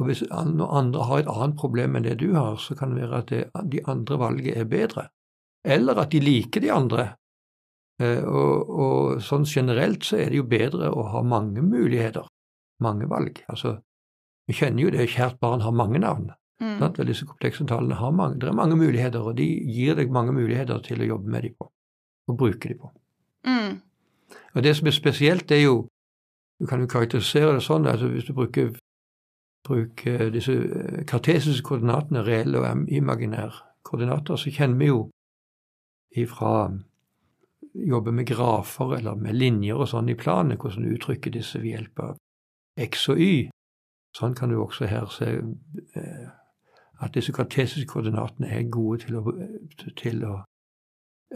Og 0.00 0.10
hvis 0.10 0.24
når 0.28 0.72
andre 0.80 1.04
har 1.08 1.22
et 1.22 1.30
annet 1.32 1.60
problem 1.60 1.96
enn 1.96 2.04
det 2.04 2.18
du 2.20 2.32
har, 2.34 2.58
så 2.60 2.76
kan 2.76 2.92
det 2.92 3.06
være 3.06 3.20
at 3.22 3.30
det, 3.32 3.44
de 3.72 3.84
andre 3.88 4.18
valget 4.20 4.58
er 4.60 4.68
bedre. 4.68 5.06
Eller 5.66 6.02
at 6.02 6.12
de 6.12 6.20
liker 6.22 6.62
de 6.62 6.72
andre. 6.74 7.06
Eh, 8.02 8.22
og, 8.24 8.72
og 8.84 9.22
sånn 9.24 9.46
generelt 9.48 10.04
så 10.04 10.18
er 10.20 10.32
det 10.32 10.42
jo 10.42 10.48
bedre 10.50 10.90
å 10.92 11.06
ha 11.14 11.22
mange 11.24 11.64
muligheter, 11.64 12.26
mange 12.84 13.08
valg. 13.08 13.40
Altså, 13.48 13.78
vi 14.46 14.58
kjenner 14.58 14.84
jo 14.84 14.92
det, 14.94 15.08
kjært 15.14 15.40
barn 15.42 15.64
har 15.64 15.74
mange 15.74 16.02
navn. 16.02 16.28
Mm. 16.60 16.76
Sant? 16.80 17.00
Disse 17.08 17.28
komplekse 17.28 17.64
tallene 17.68 17.98
har 18.00 18.12
mange, 18.16 18.40
det 18.42 18.50
er 18.50 18.56
mange 18.56 18.76
muligheter, 18.78 19.24
og 19.24 19.36
de 19.40 19.46
gir 19.46 19.96
deg 19.98 20.12
mange 20.12 20.34
muligheter 20.36 20.80
til 20.84 21.02
å 21.02 21.10
jobbe 21.14 21.32
med 21.32 21.48
dem 21.48 21.56
på, 21.58 21.70
og 22.28 22.38
bruke 22.38 22.70
dem 22.70 22.80
på. 22.84 22.92
Mm. 23.46 23.74
Og 24.54 24.62
Det 24.62 24.76
som 24.76 24.86
er 24.86 24.90
spesielt, 24.90 25.48
det 25.48 25.58
er 25.58 25.62
jo 25.62 25.88
Du 26.60 26.66
kan 26.66 26.80
jo 26.80 26.86
karakterisere 26.86 27.52
det 27.52 27.62
sånn 27.62 27.84
altså 27.86 28.08
hvis 28.08 28.24
du 28.24 28.32
bruker, 28.32 28.70
bruker 29.68 30.30
disse 30.32 30.54
eh, 30.54 31.02
kartesiske 31.04 31.66
koordinatene, 31.68 32.22
reelle 32.24 32.62
og 32.62 32.88
imaginære 32.88 33.52
koordinater, 33.84 34.36
så 34.36 34.50
kjenner 34.50 34.78
vi 34.78 34.86
jo 34.86 35.02
ifra 36.16 36.70
jobbe 37.74 38.12
med 38.12 38.26
grafer 38.26 38.96
eller 38.96 39.14
med 39.20 39.36
linjer 39.36 39.76
og 39.76 39.88
sånn 39.90 40.08
i 40.08 40.16
planet, 40.16 40.56
hvordan 40.56 40.86
du 40.86 40.94
uttrykker 40.96 41.34
disse 41.36 41.60
ved 41.60 41.74
hjelp 41.74 42.00
av 42.00 42.16
x 42.88 43.08
og 43.12 43.20
y. 43.20 43.32
Sånn 44.16 44.34
kan 44.34 44.48
du 44.48 44.56
også 44.56 44.88
her 44.88 45.10
se 45.12 45.28
eh, 45.36 46.28
at 47.04 47.14
disse 47.14 47.32
kartesiske 47.36 47.90
koordinatene 47.90 48.48
er 48.48 48.70
gode 48.72 49.04
til 49.04 49.18
å, 49.20 49.34
til 50.00 50.24
å 50.24 50.36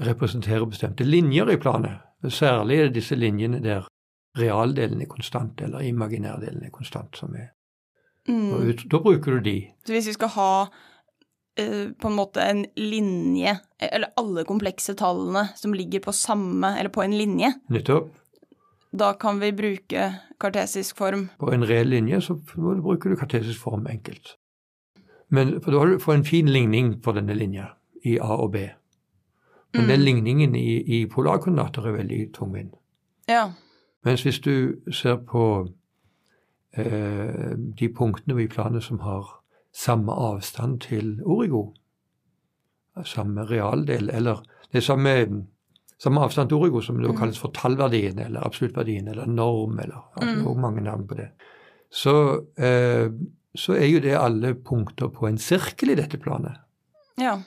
representere 0.00 0.68
bestemte 0.70 1.04
linjer 1.04 1.52
i 1.52 1.60
planet. 1.60 2.06
Særlig 2.28 2.76
er 2.76 2.88
det 2.88 2.98
disse 2.98 3.16
linjene 3.16 3.62
der 3.64 3.86
realdelen 4.38 5.00
er 5.02 5.08
konstant, 5.10 5.60
eller 5.60 5.80
imaginærdelen 5.80 6.64
er 6.64 6.70
konstant. 6.70 7.16
som 7.16 7.34
er. 7.34 7.50
Mm. 8.28 8.52
Og 8.52 8.70
ut, 8.70 8.84
da 8.90 8.98
bruker 8.98 9.38
du 9.38 9.40
de. 9.40 9.58
Så 9.86 9.94
hvis 9.96 10.08
vi 10.10 10.12
skal 10.12 10.28
ha 10.36 10.52
eh, 11.58 11.90
på 11.96 12.10
en 12.10 12.16
måte 12.16 12.44
en 12.44 12.64
linje, 12.76 13.56
eller 13.80 14.12
alle 14.20 14.44
komplekse 14.44 14.94
tallene 14.94 15.48
som 15.56 15.74
ligger 15.74 16.04
på 16.04 16.12
samme, 16.12 16.74
eller 16.78 16.92
på 16.92 17.02
en 17.02 17.16
linje, 17.16 17.54
Nettopp. 17.68 18.12
da 18.92 19.12
kan 19.14 19.40
vi 19.40 19.52
bruke 19.52 20.10
kartesisk 20.40 20.96
form. 20.96 21.28
På 21.38 21.52
en 21.54 21.64
reell 21.66 21.88
linje 21.88 22.20
så 22.20 22.36
bruker 22.36 23.10
du 23.10 23.16
kartesisk 23.16 23.60
form 23.60 23.86
enkelt. 23.86 24.36
Men 25.30 25.60
for 25.62 25.72
da 25.72 25.78
har 25.78 25.86
du 25.86 25.98
får 26.02 26.14
en 26.14 26.24
fin 26.24 26.46
ligning 26.50 27.00
på 27.02 27.12
denne 27.14 27.34
linja 27.34 27.70
i 28.04 28.18
A 28.18 28.36
og 28.36 28.52
B. 28.52 28.68
Men 29.74 29.88
den 29.88 30.00
ligningen 30.00 30.54
i, 30.54 30.80
i 30.82 31.06
polarkoordinater 31.06 31.86
er 31.86 31.98
veldig 32.00 32.20
tungvint. 32.34 32.74
Ja. 33.28 33.50
Mens 34.04 34.22
hvis 34.22 34.40
du 34.40 34.80
ser 34.92 35.20
på 35.28 35.44
eh, 36.72 37.52
de 37.78 37.88
punktene 37.94 38.42
i 38.42 38.48
planet 38.50 38.84
som 38.84 38.98
har 39.04 39.28
samme 39.76 40.12
avstand 40.12 40.80
til 40.80 41.20
origo, 41.22 41.68
samme 43.04 43.44
realdel, 43.46 44.10
eller 44.12 44.42
det 44.72 44.80
er 44.80 44.86
samme, 44.86 45.14
samme 45.98 46.24
avstand 46.26 46.50
til 46.50 46.58
origo, 46.58 46.80
som 46.80 46.98
da 47.02 47.12
kalles 47.16 47.38
for 47.38 47.54
tallverdien, 47.54 48.18
eller 48.18 48.46
absoluttverdien, 48.46 49.08
eller 49.08 49.26
norm, 49.26 49.78
eller 49.78 50.02
altså, 50.16 50.50
er 50.50 50.60
mange 50.60 50.82
navn 50.84 51.06
på 51.06 51.14
det, 51.20 51.30
så, 51.90 52.16
eh, 52.58 53.06
så 53.54 53.74
er 53.74 53.86
jo 53.86 54.02
det 54.02 54.18
alle 54.18 54.54
punkter 54.54 55.10
på 55.14 55.26
en 55.26 55.38
sirkel 55.38 55.94
i 55.94 55.98
dette 55.98 56.18
planet. 56.18 56.58
Ja. 57.20 57.38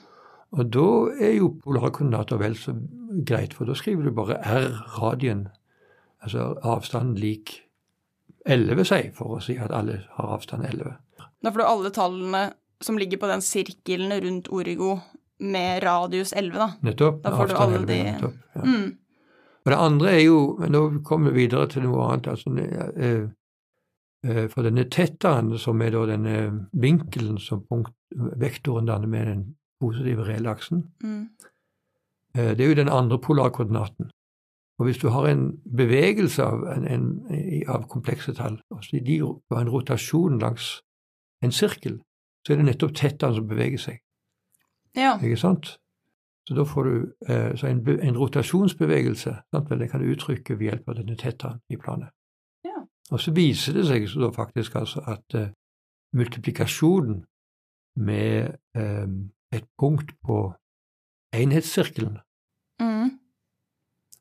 Og 0.54 0.70
da 0.70 0.86
er 1.18 1.36
jo 1.38 1.52
polare 1.62 1.90
koordinater 1.90 2.38
vel 2.38 2.54
så 2.58 2.74
greit, 3.26 3.54
for 3.54 3.66
da 3.66 3.74
skriver 3.78 4.06
du 4.06 4.14
bare 4.14 4.38
r 4.38 4.68
radien, 4.98 5.48
altså 6.22 6.52
avstand 6.62 7.18
lik 7.18 7.56
11, 8.46 8.84
si, 8.86 9.00
for 9.16 9.38
å 9.38 9.40
si 9.42 9.56
at 9.58 9.72
alle 9.74 10.02
har 10.18 10.34
avstand 10.36 10.66
11. 10.68 10.94
Da 11.42 11.50
får 11.52 11.62
du 11.62 11.66
alle 11.66 11.90
tallene 11.94 12.42
som 12.84 12.98
ligger 13.00 13.18
på 13.22 13.30
den 13.30 13.42
sirkelen 13.44 14.12
rundt 14.24 14.50
Origo 14.52 14.98
med 15.40 15.82
radius 15.82 16.32
11, 16.36 16.58
da. 16.60 16.68
Nettopp. 16.84 17.22
Da 17.24 17.32
får 17.34 17.50
du 17.50 17.56
alle 17.56 17.80
11, 17.80 17.86
de- 17.88 18.02
nettopp, 18.12 18.36
ja. 18.54 18.62
Mm. 18.62 18.92
Og 19.64 19.72
det 19.72 19.78
andre 19.80 20.10
er 20.12 20.20
jo 20.20 20.38
men 20.60 20.72
Nå 20.76 20.80
kommer 21.08 21.32
vi 21.32 21.46
videre 21.46 21.66
til 21.72 21.86
noe 21.86 22.04
annet. 22.04 22.26
altså 22.28 22.50
eh, 22.60 23.22
eh, 24.28 24.48
For 24.52 24.62
denne 24.62 24.84
tettaen, 24.92 25.54
som 25.58 25.80
er 25.80 25.94
da 25.94 26.04
denne 26.10 26.34
vinkelen 26.72 27.38
som 27.40 27.62
punkt, 27.64 27.94
vektoren 28.12 28.86
danner 28.86 29.08
med 29.08 29.26
den 29.26 29.44
positive 29.84 30.24
relaksen. 30.28 30.84
Mm. 31.02 31.28
Eh, 32.36 32.50
Det 32.56 32.60
er 32.60 32.68
jo 32.68 32.74
den 32.74 32.88
andre 32.88 33.18
polarkoordinaten. 33.18 34.10
Og 34.78 34.84
hvis 34.84 34.98
du 34.98 35.08
har 35.08 35.28
en 35.28 35.60
bevegelse 35.76 36.42
av, 36.42 36.64
en, 36.76 36.86
en, 36.86 37.04
av 37.68 37.86
komplekse 37.88 38.34
tall, 38.34 38.58
altså 38.74 38.98
de 39.06 39.20
har 39.20 39.60
en 39.60 39.70
rotasjon 39.70 40.38
langs 40.42 40.80
en 41.42 41.52
sirkel, 41.52 42.00
så 42.46 42.52
er 42.52 42.56
det 42.56 42.66
nettopp 42.66 42.94
tettaen 42.98 43.36
som 43.36 43.46
beveger 43.48 43.78
seg. 43.78 44.00
Ja. 44.96 45.14
ikke 45.22 45.38
sant? 45.38 45.76
Så 46.48 46.54
da 46.54 46.64
får 46.68 46.84
du 46.84 46.96
eh, 47.28 47.54
så 47.56 47.66
en, 47.70 47.80
en 47.88 48.18
rotasjonsbevegelse. 48.18 49.36
Sant? 49.54 49.70
Det 49.70 49.90
kan 49.90 50.02
du 50.02 50.10
uttrykke 50.12 50.58
ved 50.58 50.68
hjelp 50.68 50.88
av 50.88 50.98
denne 50.98 51.16
tettaen 51.16 51.62
i 51.72 51.78
planet. 51.80 52.10
Ja. 52.66 52.82
Og 53.10 53.20
så 53.20 53.32
viser 53.32 53.78
det 53.78 53.86
seg 53.88 54.08
så 54.10 54.26
da 54.26 54.32
faktisk 54.34 54.76
altså 54.76 55.04
at 55.08 55.38
eh, 55.38 55.52
multiplikasjonen 56.18 57.22
med 57.96 58.58
eh, 58.76 59.06
et 59.54 59.64
punkt 59.78 60.12
på 60.26 60.52
enhetssirkelen 61.32 62.18
Mm. 62.80 63.10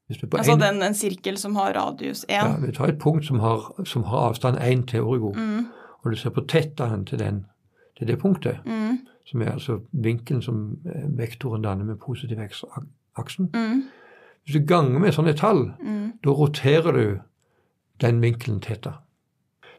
Altså 0.10 0.52
en- 0.52 0.60
den, 0.60 0.84
en 0.84 0.94
sirkel 0.94 1.38
som 1.38 1.56
har 1.56 1.74
radius 1.74 2.24
1. 2.30 2.34
Ja, 2.36 2.58
vi 2.66 2.72
tar 2.72 2.86
et 2.88 3.00
punkt 3.00 3.26
som 3.26 3.40
har, 3.40 3.86
som 3.86 4.04
har 4.04 4.18
avstand 4.18 4.58
1 4.62 4.88
til 4.88 5.02
origo, 5.02 5.34
Mm. 5.34 5.66
og 6.04 6.12
du 6.12 6.16
ser 6.18 6.30
på 6.30 6.42
tettaen 6.48 7.06
til, 7.06 7.20
den, 7.20 7.46
til 7.98 8.08
det 8.08 8.20
punktet, 8.20 8.60
Mm. 8.66 8.98
som 9.26 9.42
er 9.42 9.52
altså 9.52 9.80
vinkelen 9.94 10.42
som 10.42 10.78
eh, 10.86 11.18
vektoren 11.18 11.62
danner 11.64 11.86
med 11.86 11.96
positiv 12.00 12.38
aksen. 13.18 13.50
Mm. 13.54 13.84
Hvis 14.46 14.54
du 14.62 14.66
ganger 14.68 15.00
med 15.00 15.12
sånne 15.14 15.34
tall, 15.34 15.74
Mm. 15.80 16.12
da 16.24 16.30
roterer 16.30 16.92
du 16.92 17.20
den 18.02 18.22
vinkelen 18.22 18.60
tetta. 18.62 18.92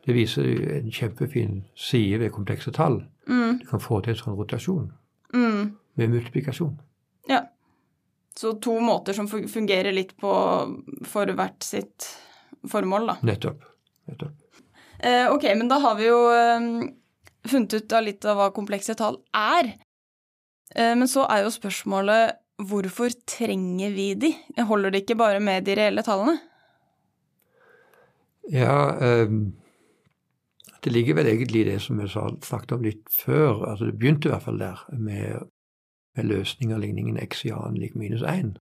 Det 0.06 0.14
viser 0.14 0.42
en 0.78 0.90
kjempefin 0.90 1.64
side 1.76 2.18
ved 2.18 2.30
komplekse 2.30 2.70
tall. 2.72 3.04
Mm. 3.28 3.58
Du 3.60 3.66
kan 3.70 3.80
få 3.80 4.00
til 4.02 4.10
en 4.10 4.16
sånn 4.16 4.34
rotasjon 4.36 4.92
Mm. 5.34 5.74
Med 5.98 6.10
multiplikasjon. 6.10 6.76
Ja. 7.30 7.42
Så 8.36 8.52
to 8.62 8.78
måter 8.82 9.14
som 9.14 9.28
fungerer 9.28 9.94
litt 9.94 10.16
på 10.18 10.32
for 11.06 11.34
hvert 11.38 11.62
sitt 11.62 12.08
formål, 12.70 13.12
da. 13.12 13.16
Nettopp. 13.22 13.62
Nettopp. 14.10 14.32
Eh, 14.98 15.32
ok, 15.32 15.44
men 15.58 15.68
da 15.70 15.78
har 15.82 15.98
vi 15.98 16.08
jo 16.08 16.18
eh, 16.32 16.68
funnet 17.50 17.74
ut 17.74 17.92
av 17.92 18.06
litt 18.06 18.24
av 18.24 18.40
hva 18.40 18.48
komplekse 18.56 18.96
tall 18.98 19.20
er. 19.36 19.74
Eh, 20.74 20.94
men 20.96 21.06
så 21.10 21.26
er 21.28 21.44
jo 21.44 21.54
spørsmålet 21.54 22.40
hvorfor 22.64 23.14
trenger 23.28 23.94
vi 23.94 24.08
de? 24.18 24.32
Holder 24.62 24.94
det 24.94 25.04
ikke 25.04 25.18
bare 25.18 25.42
med 25.42 25.66
de 25.66 25.76
reelle 25.78 26.04
tallene? 26.06 26.38
Ja, 28.52 28.94
ehm, 29.00 29.54
det 30.84 30.92
ligger 30.92 31.14
vel 31.14 31.26
egentlig 31.26 31.60
i 31.60 31.70
det 31.70 31.80
som 31.82 31.98
vi 31.98 32.08
snakket 32.08 32.72
om 32.72 32.82
litt 32.84 33.08
før. 33.24 33.64
altså 33.70 33.84
Det 33.84 33.98
begynte 33.98 34.28
i 34.28 34.32
hvert 34.32 34.42
fall 34.42 34.58
der 34.60 34.84
med, 34.92 35.48
med 36.16 36.24
løsning 36.24 36.72
av 36.72 36.80
ligningen 36.80 37.18
x 37.22 37.44
i 37.44 37.52
annen 37.52 37.80
lik 37.80 37.94
minus 37.96 38.22
1. 38.22 38.56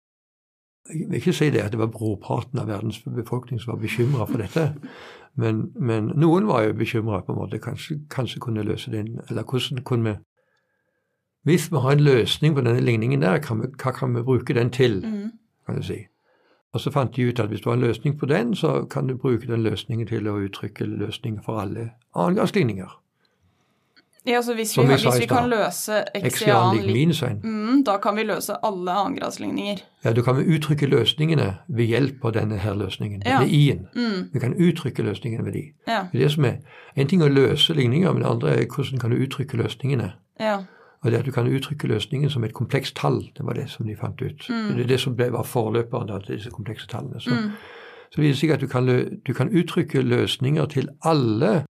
Jeg 0.89 1.07
vil 1.09 1.15
ikke 1.15 1.33
si 1.33 1.49
det 1.49 1.61
at 1.63 1.71
det 1.71 1.79
var 1.79 1.91
brorparten 1.91 2.59
av 2.59 2.67
verdens 2.67 2.99
befolkning 3.03 3.59
som 3.61 3.73
var 3.73 3.79
bekymra 3.79 4.25
for 4.27 4.43
dette, 4.43 4.73
men, 5.39 5.71
men 5.79 6.11
noen 6.19 6.47
var 6.47 6.65
jo 6.67 6.75
bekymra 6.77 7.21
på 7.23 7.33
en 7.33 7.39
måte, 7.39 7.59
kanskje, 7.63 8.01
kanskje 8.11 8.41
kunne 8.43 8.65
løse 8.67 8.91
det, 8.91 9.05
eller 9.29 9.43
hvordan 9.43 9.83
kunne 9.83 10.09
vi 10.09 10.17
Hvis 11.43 11.71
vi 11.71 11.77
har 11.77 11.91
en 11.91 12.03
løsning 12.03 12.53
på 12.55 12.61
denne 12.61 12.79
ligningen 12.79 13.21
der, 13.21 13.39
kan 13.43 13.59
vi, 13.59 13.67
hva 13.67 13.91
kan 13.91 14.15
vi 14.15 14.21
bruke 14.23 14.53
den 14.53 14.69
til? 14.71 15.03
Mm. 15.05 15.31
kan 15.65 15.75
du 15.75 15.83
si. 15.83 16.05
Og 16.73 16.81
så 16.81 16.91
fant 16.91 17.15
de 17.15 17.27
ut 17.29 17.39
at 17.39 17.49
hvis 17.49 17.61
du 17.61 17.69
har 17.69 17.77
en 17.77 17.83
løsning 17.85 18.19
på 18.19 18.25
den, 18.25 18.55
så 18.55 18.85
kan 18.89 19.07
du 19.07 19.17
bruke 19.17 19.47
den 19.47 19.63
løsningen 19.63 20.07
til 20.09 20.27
å 20.27 20.39
uttrykke 20.41 20.85
løsninger 20.85 21.41
for 21.45 21.61
alle 21.61 21.91
annengangsligninger. 22.15 22.99
Ja, 24.25 24.41
så 24.41 24.53
hvis 24.55 24.77
vi, 24.77 24.85
hvis 24.87 25.05
vi 25.19 25.25
kan 25.27 25.49
løse 25.51 25.97
X 26.15 26.41
i 26.41 26.45
annen 26.49 26.55
annen 26.55 26.77
lik 26.77 26.85
lik 26.85 26.95
minus 26.95 27.21
1. 27.23 27.43
mm, 27.43 27.83
Da 27.83 27.97
kan 27.97 28.15
vi 28.15 28.23
løse 28.23 28.55
alle 28.63 28.91
annengradsligninger. 28.91 29.81
Ja, 30.05 30.13
du 30.13 30.21
kan 30.23 30.37
vi 30.37 30.45
uttrykke 30.55 30.87
løsningene 30.87 31.57
ved 31.67 31.85
hjelp 31.85 32.25
av 32.25 32.33
denne 32.33 32.57
her 32.57 32.73
løsningen. 32.73 33.21
Ja. 33.25 33.39
Med 33.39 33.49
i-en. 33.49 33.87
Mm. 33.95 34.29
Vi 34.33 34.39
kan 34.39 34.53
uttrykke 34.55 35.03
løsningene 35.03 35.45
ved 35.45 35.53
de. 35.53 35.63
Ja. 35.87 36.05
Det 36.11 36.21
er 36.21 36.23
det 36.23 36.31
som 36.31 36.45
er. 36.45 36.55
En 36.95 37.07
ting 37.07 37.21
er 37.21 37.27
å 37.27 37.33
løse 37.33 37.73
ligninger, 37.73 38.13
men 38.13 38.23
det 38.23 38.29
andre 38.29 38.55
er 38.55 38.65
hvordan 38.65 38.99
kan 38.99 39.11
du 39.11 39.17
uttrykke 39.17 39.57
løsningene. 39.57 40.13
ja. 40.39 40.61
Og 41.03 41.11
det 41.11 41.19
at 41.19 41.25
du 41.25 41.31
kan 41.35 41.47
uttrykke 41.51 41.87
løsningen 41.87 42.29
som 42.31 42.43
et 42.43 42.53
komplekst 42.55 42.95
tall, 42.95 43.19
det 43.37 43.43
var 43.45 43.53
det 43.53 43.69
som 43.69 43.85
de 43.87 43.95
fant 43.99 44.21
ut. 44.21 44.45
Mm. 44.49 44.75
Det 44.77 44.83
er 44.85 44.87
det 44.87 44.99
som 45.03 45.15
ble, 45.19 45.31
var 45.33 45.43
forløperen 45.43 46.07
da, 46.07 46.19
til 46.23 46.37
disse 46.37 46.49
komplekse 46.53 46.87
tallene. 46.87 47.19
Så, 47.21 47.29
Mm. 47.35 47.51
så 48.13 48.21
viser 48.21 48.31
det 48.31 48.39
seg 48.39 48.51
at 48.51 48.61
du 48.61 48.67
kan, 48.67 48.87
du 49.27 49.33
kan 49.33 49.49
uttrykke 49.51 50.01
løsninger 50.01 50.65
til 50.65 50.87
alle 51.03 51.65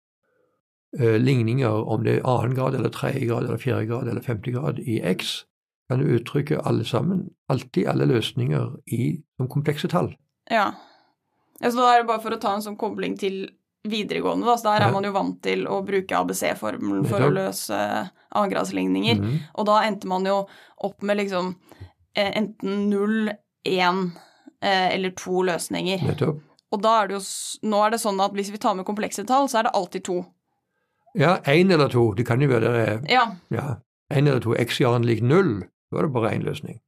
eh, 1.00 1.18
ligninger, 1.22 1.70
om 1.70 2.04
det 2.04 2.16
er 2.18 2.26
annen 2.26 2.56
grad 2.58 2.76
eller 2.76 2.90
tredje 2.90 3.28
grad 3.30 3.44
eller 3.46 3.58
fjerde 3.62 3.86
grad 3.86 4.08
eller 4.10 4.22
femte 4.22 4.52
grad 4.52 4.80
i 4.80 5.00
x, 5.14 5.46
kan 5.90 6.00
du 6.00 6.06
uttrykke 6.16 6.66
alle 6.66 6.86
sammen, 6.86 7.30
alltid 7.50 7.86
alle 7.88 8.06
løsninger 8.06 8.76
i, 8.88 9.22
som 9.38 9.48
komplekse 9.50 9.88
tall. 9.88 10.16
Ja. 10.52 10.72
Altså, 11.62 11.78
Så 11.78 11.84
da 11.86 11.94
er 11.94 12.02
det 12.02 12.08
bare 12.08 12.22
for 12.22 12.30
å 12.34 12.40
ta 12.42 12.56
en 12.56 12.62
sånn 12.62 12.78
kobling 12.78 13.18
til 13.20 13.50
videregående, 13.88 14.46
da. 14.46 14.58
Så 14.58 14.68
der 14.68 14.88
er 14.88 14.92
man 14.92 15.06
jo 15.08 15.12
vant 15.16 15.42
til 15.44 15.68
å 15.68 15.80
bruke 15.86 16.18
ABC-formelen 16.18 17.06
for 17.08 17.24
å 17.24 17.30
løse 17.34 18.10
Mm 18.30 19.30
-hmm. 19.30 19.38
Og 19.54 19.66
da 19.66 19.84
endte 19.84 20.08
man 20.08 20.26
jo 20.26 20.48
opp 20.78 21.02
med 21.02 21.18
liksom 21.18 21.56
eh, 22.16 22.38
enten 22.38 22.90
null, 22.90 23.32
én 23.66 24.12
eh, 24.62 24.96
eller 24.96 25.10
to 25.10 25.42
løsninger. 25.42 26.04
Nettopp. 26.04 26.42
Og 26.72 26.82
da 26.82 27.02
er 27.02 27.08
det 27.08 27.14
jo 27.14 27.22
Nå 27.62 27.86
er 27.86 27.90
det 27.90 28.00
sånn 28.00 28.20
at 28.22 28.32
hvis 28.32 28.52
vi 28.52 28.58
tar 28.58 28.76
med 28.76 28.86
komplekse 28.86 29.26
tall, 29.26 29.50
så 29.50 29.60
er 29.60 29.64
det 29.64 29.72
alltid 29.74 30.04
to. 30.04 30.26
Ja, 31.14 31.38
én 31.38 31.74
eller 31.74 31.90
to. 31.90 32.14
Det 32.14 32.26
kan 32.28 32.42
jo 32.42 32.48
være 32.48 32.74
det 32.74 33.12
Ja. 33.12 33.32
ja, 33.50 33.76
én 34.12 34.28
eller 34.28 34.40
to 34.40 34.54
X-jaren 34.56 35.06
lik 35.06 35.22
null. 35.22 35.64
Da 35.92 35.98
er 35.98 36.02
det 36.02 36.14
bare 36.14 36.36
én 36.36 36.44
løsning. 36.44 36.80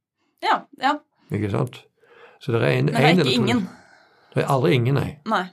Ja. 0.42 0.62
ja. 0.82 0.98
Ikke 1.32 1.50
sant? 1.50 1.84
Så 2.40 2.52
det 2.52 2.62
er 2.62 2.78
en, 2.78 2.84
Men 2.84 2.94
det 2.94 3.02
er 3.02 3.08
en 3.08 3.18
ikke 3.18 3.34
ingen. 3.34 3.68
Det 4.34 4.42
er 4.44 4.48
aldri 4.48 4.72
ingen, 4.72 4.94
nei. 4.94 5.18
Nei. 5.26 5.44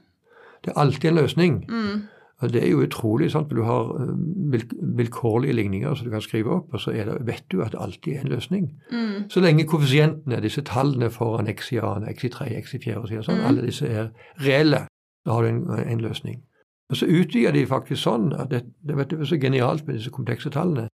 Det 0.65 0.71
er 0.75 0.79
alltid 0.79 1.09
en 1.09 1.15
løsning. 1.15 1.65
Mm. 1.69 2.01
Og 2.41 2.53
Det 2.53 2.63
er 2.63 2.69
jo 2.69 2.81
utrolig. 2.81 3.31
sant? 3.31 3.49
Du 3.51 3.63
har 3.63 4.01
eh, 4.01 4.59
vilkårlige 4.97 5.53
ligninger 5.53 5.93
som 5.95 6.05
du 6.05 6.11
kan 6.11 6.21
skrive 6.21 6.51
opp, 6.51 6.73
og 6.73 6.79
så 6.79 6.91
det, 6.91 7.17
vet 7.27 7.43
du 7.51 7.61
at 7.61 7.71
det 7.71 7.79
alltid 7.81 8.13
er 8.15 8.21
en 8.21 8.27
løsning. 8.27 8.73
Mm. 8.91 9.29
Så 9.29 9.39
lenge 9.39 9.65
koeffisientene, 9.67 10.41
disse 10.41 10.61
tallene 10.61 11.09
foran 11.09 11.47
x 11.47 11.71
i 11.71 11.77
annen, 11.77 12.09
x 12.15 12.23
i 12.23 12.29
tredje, 12.29 12.57
x 12.61 12.73
i 12.73 12.77
fjerde, 12.83 13.17
og 13.17 13.25
sånn, 13.25 13.35
Mhm. 13.37 13.45
alle 13.47 13.61
disse 13.65 13.87
er 13.87 14.07
reelle, 14.39 14.87
da 15.25 15.31
har 15.33 15.41
du 15.41 15.47
en, 15.47 15.79
en 15.91 15.99
løsning. 16.01 16.41
Og 16.89 16.97
så 16.97 17.05
utvider 17.05 17.51
de 17.51 17.65
faktisk 17.67 18.01
sånn 18.03 18.33
at 18.39 18.49
det, 18.49 18.63
det, 18.87 18.97
vet 18.97 19.09
du, 19.09 19.19
er 19.19 19.25
så 19.25 19.37
genialt 19.37 19.85
med 19.87 19.95
disse 19.95 20.09
komplekse 20.09 20.49
tallene. 20.49 20.87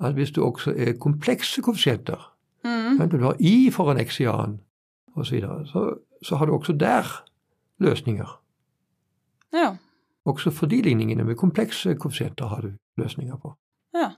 at 0.00 0.14
hvis 0.14 0.30
du 0.30 0.42
også 0.44 0.72
er 0.76 0.92
komplekse 0.92 1.62
koeffisienter, 1.62 2.34
Mm. 2.64 3.08
du 3.10 3.18
har 3.18 3.34
i 3.40 3.70
foran 3.70 3.98
x 4.00 4.20
i 4.20 4.24
annen 4.24 4.60
osv., 5.16 5.40
så, 5.40 5.64
så 5.66 5.94
så 6.22 6.36
har 6.36 6.46
du 6.46 6.52
også 6.52 6.72
der 6.72 7.22
løsninger. 7.80 8.40
Ja. 9.52 9.76
Også 10.28 10.50
for 10.50 10.66
de 10.66 10.82
ligningene 10.82 11.24
med 11.24 11.36
komplekse 11.36 11.94
koeffisienter 11.94 12.46
har 12.46 12.60
du 12.60 12.72
løsninger 12.96 13.36
på. 13.36 13.54
Ja. 13.94 14.10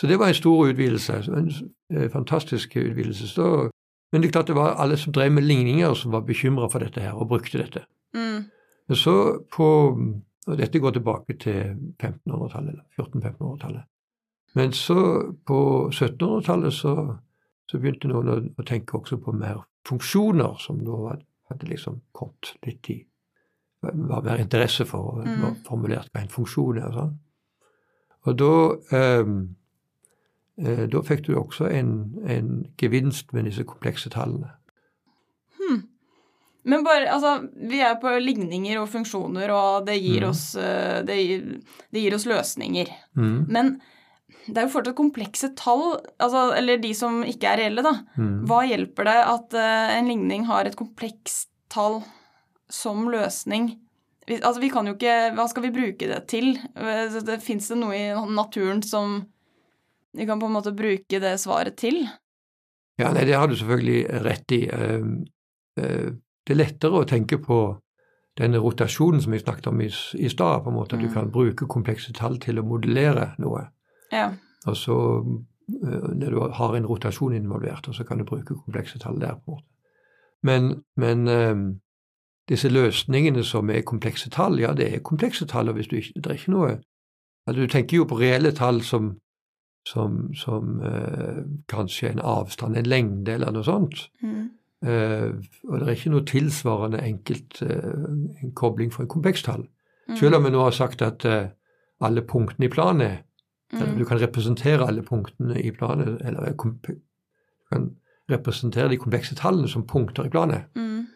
Så 0.00 0.06
det 0.06 0.18
var 0.18 0.28
en 0.28 0.34
stor 0.34 0.66
utvidelse, 0.66 1.12
en 1.12 1.50
eh, 1.90 2.10
fantastisk 2.10 2.76
utvidelse. 2.76 3.28
Så, 3.28 3.70
men 4.12 4.22
det 4.22 4.28
er 4.28 4.32
klart 4.32 4.46
det 4.46 4.56
var 4.56 4.74
alle 4.74 4.96
som 4.96 5.12
drev 5.12 5.32
med 5.32 5.42
ligninger, 5.42 5.94
som 5.94 6.12
var 6.12 6.20
bekymra 6.20 6.68
for 6.68 6.78
dette 6.78 7.00
her 7.00 7.12
og 7.12 7.28
brukte 7.28 7.58
dette. 7.58 7.84
Mm. 8.14 8.44
Men 8.88 8.96
så 8.96 9.44
på 9.56 9.98
Og 10.46 10.58
dette 10.58 10.78
går 10.78 10.90
tilbake 10.90 11.36
til 11.38 11.54
1500-tallet, 12.02 12.68
eller 12.68 12.82
1400-1500-tallet. 12.98 13.82
Men 14.54 14.72
så 14.72 14.94
på 15.46 15.88
1700-tallet 15.90 16.74
så, 16.74 16.94
så 17.70 17.78
begynte 17.78 18.08
noen 18.10 18.28
å, 18.28 18.34
å 18.58 18.64
tenke 18.66 18.98
også 18.98 19.20
på 19.22 19.32
mer 19.38 19.60
funksjoner, 19.88 20.56
som 20.58 20.80
da 20.82 21.14
hadde 21.50 21.70
liksom 21.70 22.00
kommet 22.12 22.56
litt 22.66 22.90
i 22.90 22.98
Var 23.82 24.22
mer 24.22 24.38
interesse 24.38 24.84
for, 24.86 25.22
Mm. 25.26 25.56
formulert 25.66 26.08
hva 26.12 26.22
en 26.22 26.28
funksjon 26.28 26.78
er 26.78 26.86
og 26.86 26.94
sånn. 26.94 27.18
Og 28.26 28.36
da 28.38 28.50
ehm, 28.96 29.56
eh, 30.58 30.86
Da 30.86 31.00
fikk 31.02 31.24
du 31.26 31.34
også 31.34 31.66
en, 31.70 32.14
en 32.26 32.68
gevinst 32.78 33.32
med 33.32 33.44
disse 33.44 33.64
komplekse 33.64 34.08
tallene. 34.10 34.50
Men 36.64 36.84
bare, 36.86 37.08
altså, 37.10 37.48
vi 37.68 37.80
er 37.82 37.96
på 37.98 38.10
ligninger 38.22 38.78
og 38.78 38.86
funksjoner, 38.92 39.50
og 39.50 39.86
det 39.88 39.96
gir, 40.00 40.20
Mm. 40.22 40.28
oss, 40.30 40.54
eh, 40.54 41.02
det 41.02 41.16
gir, 41.18 41.40
det 41.90 42.00
gir 42.04 42.14
oss 42.14 42.24
løsninger. 42.24 42.86
Mm. 43.16 43.46
Men 43.48 43.80
det 44.46 44.56
er 44.58 44.68
jo 44.68 44.78
fortsatt 44.78 44.94
komplekse 44.94 45.50
tall, 45.56 45.98
altså, 46.20 46.54
eller 46.56 46.76
de 46.78 46.92
som 46.94 47.24
ikke 47.24 47.50
er 47.50 47.56
reelle, 47.64 47.82
da. 47.82 47.94
Mm. 48.16 48.46
Hva 48.46 48.60
hjelper 48.62 49.04
det 49.10 49.16
at 49.26 49.54
eh, 49.54 49.98
en 49.98 50.06
ligning 50.06 50.44
har 50.46 50.64
et 50.64 50.76
komplekst 50.78 51.48
tall 51.68 52.04
som 52.72 53.04
løsning? 53.12 53.74
Vi, 54.26 54.38
altså, 54.38 54.60
vi 54.62 54.70
kan 54.70 54.86
jo 54.86 54.92
ikke 54.94 55.14
Hva 55.36 55.48
skal 55.50 55.64
vi 55.66 55.72
bruke 55.74 56.06
det 56.08 56.20
til? 56.30 56.52
Eh, 56.78 57.16
Det, 57.26 57.40
Fins 57.42 57.68
det 57.72 57.78
noe 57.80 57.96
i 57.98 58.12
naturen 58.32 58.82
som 58.86 59.20
vi 60.14 60.26
kan 60.28 60.38
på 60.40 60.46
en 60.46 60.52
måte 60.54 60.72
bruke 60.76 61.18
det 61.20 61.36
svaret 61.40 61.76
til? 61.80 62.02
Ja, 63.00 63.10
nei, 63.16 63.24
det 63.24 63.34
har 63.34 63.48
du 63.48 63.56
selvfølgelig 63.56 64.22
rett 64.24 64.52
i. 64.52 64.60
Eh, 64.68 65.06
eh, 65.80 66.10
Det 66.44 66.54
er 66.54 66.58
lettere 66.58 67.00
å 67.02 67.06
tenke 67.08 67.38
på 67.42 67.58
denne 68.38 68.58
rotasjonen 68.58 69.20
som 69.22 69.32
vi 69.32 69.38
snakket 69.42 69.66
om 69.68 69.80
i, 69.80 69.86
i 70.18 70.28
stad, 70.32 70.62
på 70.64 70.70
en 70.70 70.74
måte 70.78 70.96
at 70.96 71.00
du 71.02 71.08
Mm. 71.08 71.14
kan 71.14 71.30
bruke 71.30 71.66
komplekse 71.68 72.12
tall 72.16 72.38
til 72.38 72.58
å 72.58 72.64
modellere 72.64 73.34
noe. 73.38 73.66
Ja. 74.12 74.30
Og 74.66 74.76
så 74.76 74.96
eh, 75.68 76.08
når 76.14 76.30
du 76.30 76.40
har 76.54 76.74
en 76.76 76.86
rotasjon 76.86 77.34
involvert, 77.36 77.88
og 77.88 77.94
så 77.94 78.04
kan 78.06 78.18
du 78.18 78.24
bruke 78.24 78.54
komplekse 78.54 78.98
tall 78.98 79.18
der. 79.18 79.34
på 79.34 79.50
en 79.50 79.54
måte. 79.54 79.68
Men, 80.42 80.82
men 80.96 81.28
eh, 81.28 81.54
disse 82.48 82.68
løsningene 82.68 83.44
som 83.44 83.70
er 83.70 83.84
komplekse 83.86 84.30
tall, 84.30 84.58
ja, 84.60 84.72
det 84.72 84.88
er 84.94 85.04
komplekse 85.04 85.46
tall, 85.46 85.68
og 85.68 85.74
hvis 85.74 85.88
du 85.88 85.96
ikke, 85.96 86.12
det 86.16 86.26
er 86.26 86.38
ikke 86.40 86.54
noe 86.54 86.70
altså, 87.46 87.60
Du 87.60 87.66
tenker 87.66 87.96
jo 87.96 88.04
på 88.04 88.18
reelle 88.18 88.52
tall 88.52 88.82
som, 88.82 89.12
som, 89.88 90.34
som 90.34 90.82
eh, 90.82 91.44
kanskje 91.68 92.10
en 92.10 92.24
avstand, 92.24 92.76
en 92.76 92.86
lengde 92.86 93.32
eller 93.32 93.52
noe 93.52 93.64
sånt. 93.64 94.08
Mm. 94.22 94.50
Eh, 94.86 95.30
og 95.68 95.78
det 95.78 95.86
er 95.86 95.96
ikke 95.96 96.14
noe 96.14 96.26
tilsvarende 96.26 97.02
enkelt 97.02 97.62
eh, 97.62 98.06
en 98.42 98.54
kobling 98.54 98.92
for 98.92 99.02
en 99.02 99.12
komplekst 99.14 99.46
tall. 99.46 99.66
Mm. 100.08 100.16
Selv 100.16 100.36
om 100.36 100.44
vi 100.44 100.54
nå 100.54 100.62
har 100.62 100.74
sagt 100.74 101.02
at 101.02 101.24
eh, 101.24 101.52
alle 102.02 102.22
punktene 102.26 102.66
i 102.66 102.72
planet 102.72 103.22
eller 103.72 103.92
Mm. 103.92 103.98
Du 103.98 104.04
kan 104.04 104.20
representere 104.20 104.86
alle 104.86 105.02
punktene 105.02 105.62
i 105.62 105.70
planet, 105.70 106.18
eller 106.20 106.40
er 106.40 106.52
du 106.52 106.96
kan 107.72 107.90
representere 108.30 108.88
de 108.88 108.96
komplekse 108.96 109.34
tallene 109.34 109.68
som 109.68 109.86
punkter 109.86 110.26
i 110.26 110.28
planet. 110.28 110.62
Mm. 110.76 111.06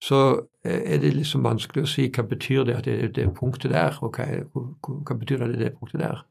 Så 0.00 0.46
eh, 0.64 0.94
er 0.94 1.02
det 1.02 1.14
liksom 1.14 1.44
vanskelig 1.44 1.84
å 1.84 1.90
si 1.90 2.08
hva 2.08 2.24
betyr 2.28 2.64
det 2.68 2.76
at 2.78 2.86
det 2.88 2.96
er 3.04 3.12
det 3.16 3.28
punktet 3.36 3.72
der, 3.74 3.98
og 4.00 4.16
hva, 4.16 4.26
hva, 4.54 5.16
betyr 5.16 5.42
det 5.42 5.48
at 5.48 5.52
det 5.52 5.60
er 5.60 5.64
det 5.66 5.76
punktet 5.78 6.00
der. 6.00 6.22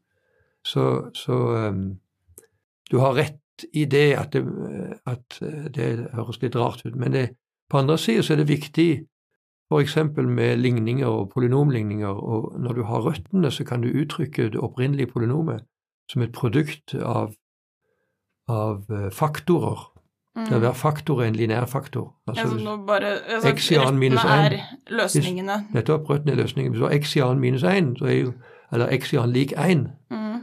Så, 0.66 0.86
så 1.16 1.38
um, 1.70 2.00
du 2.92 2.98
har 3.00 3.16
rett 3.16 3.66
i 3.74 3.86
det 3.86 4.08
at, 4.18 4.34
det 4.34 4.98
at 5.08 5.38
det 5.76 5.88
høres 6.16 6.42
litt 6.42 6.56
rart 6.56 6.84
ut, 6.86 6.96
men 6.96 7.14
det, 7.14 7.30
på 7.70 7.78
andre 7.78 7.98
siden 7.98 8.26
så 8.26 8.34
er 8.34 8.42
det 8.42 8.50
viktig 8.50 8.90
f.eks. 9.70 9.96
med 10.18 10.58
ligninger 10.58 11.08
og 11.08 11.30
polynomligninger, 11.30 12.08
og 12.08 12.60
når 12.60 12.74
du 12.74 12.84
har 12.84 13.06
røttene, 13.06 13.52
så 13.52 13.66
kan 13.66 13.82
du 13.82 13.92
uttrykke 13.94 14.50
det 14.50 14.60
opprinnelige 14.60 15.12
polynomet 15.14 15.62
som 16.10 16.22
et 16.26 16.34
produkt 16.34 16.96
av, 16.96 17.36
av 18.50 18.90
eh, 18.90 19.12
faktorer. 19.14 19.89
Mm. 20.36 20.46
Der 20.46 20.60
hver 20.60 20.74
faktor 20.74 21.22
er 21.22 21.26
en 21.28 21.36
lineær 21.36 21.66
faktor. 21.66 22.14
Altså, 22.28 22.44
Altså, 22.44 22.58
nå 22.64 22.78
bare, 22.86 23.06
altså, 23.28 23.50
X 23.56 23.72
i 23.72 23.76
annen 23.76 24.00
minus 24.00 24.24
røttene 24.24 24.56
er 24.56 24.60
løsningene. 24.90 25.66
Nettopp, 25.74 26.10
røttene 26.10 26.32
er 26.32 26.36
løsningen. 26.36 26.72
Hvis 26.72 26.80
du 26.80 26.86
har 26.88 26.94
x 27.00 27.16
i 27.16 27.20
annen 27.20 27.40
minus 27.40 27.64
1, 27.64 27.96
så 28.00 28.06
er 28.06 28.14
jo, 28.20 28.32
eller 28.74 28.88
x 28.98 29.14
i 29.14 29.16
annen 29.18 29.34
lik 29.34 29.54
1, 29.58 29.88
Mm. 30.12 30.42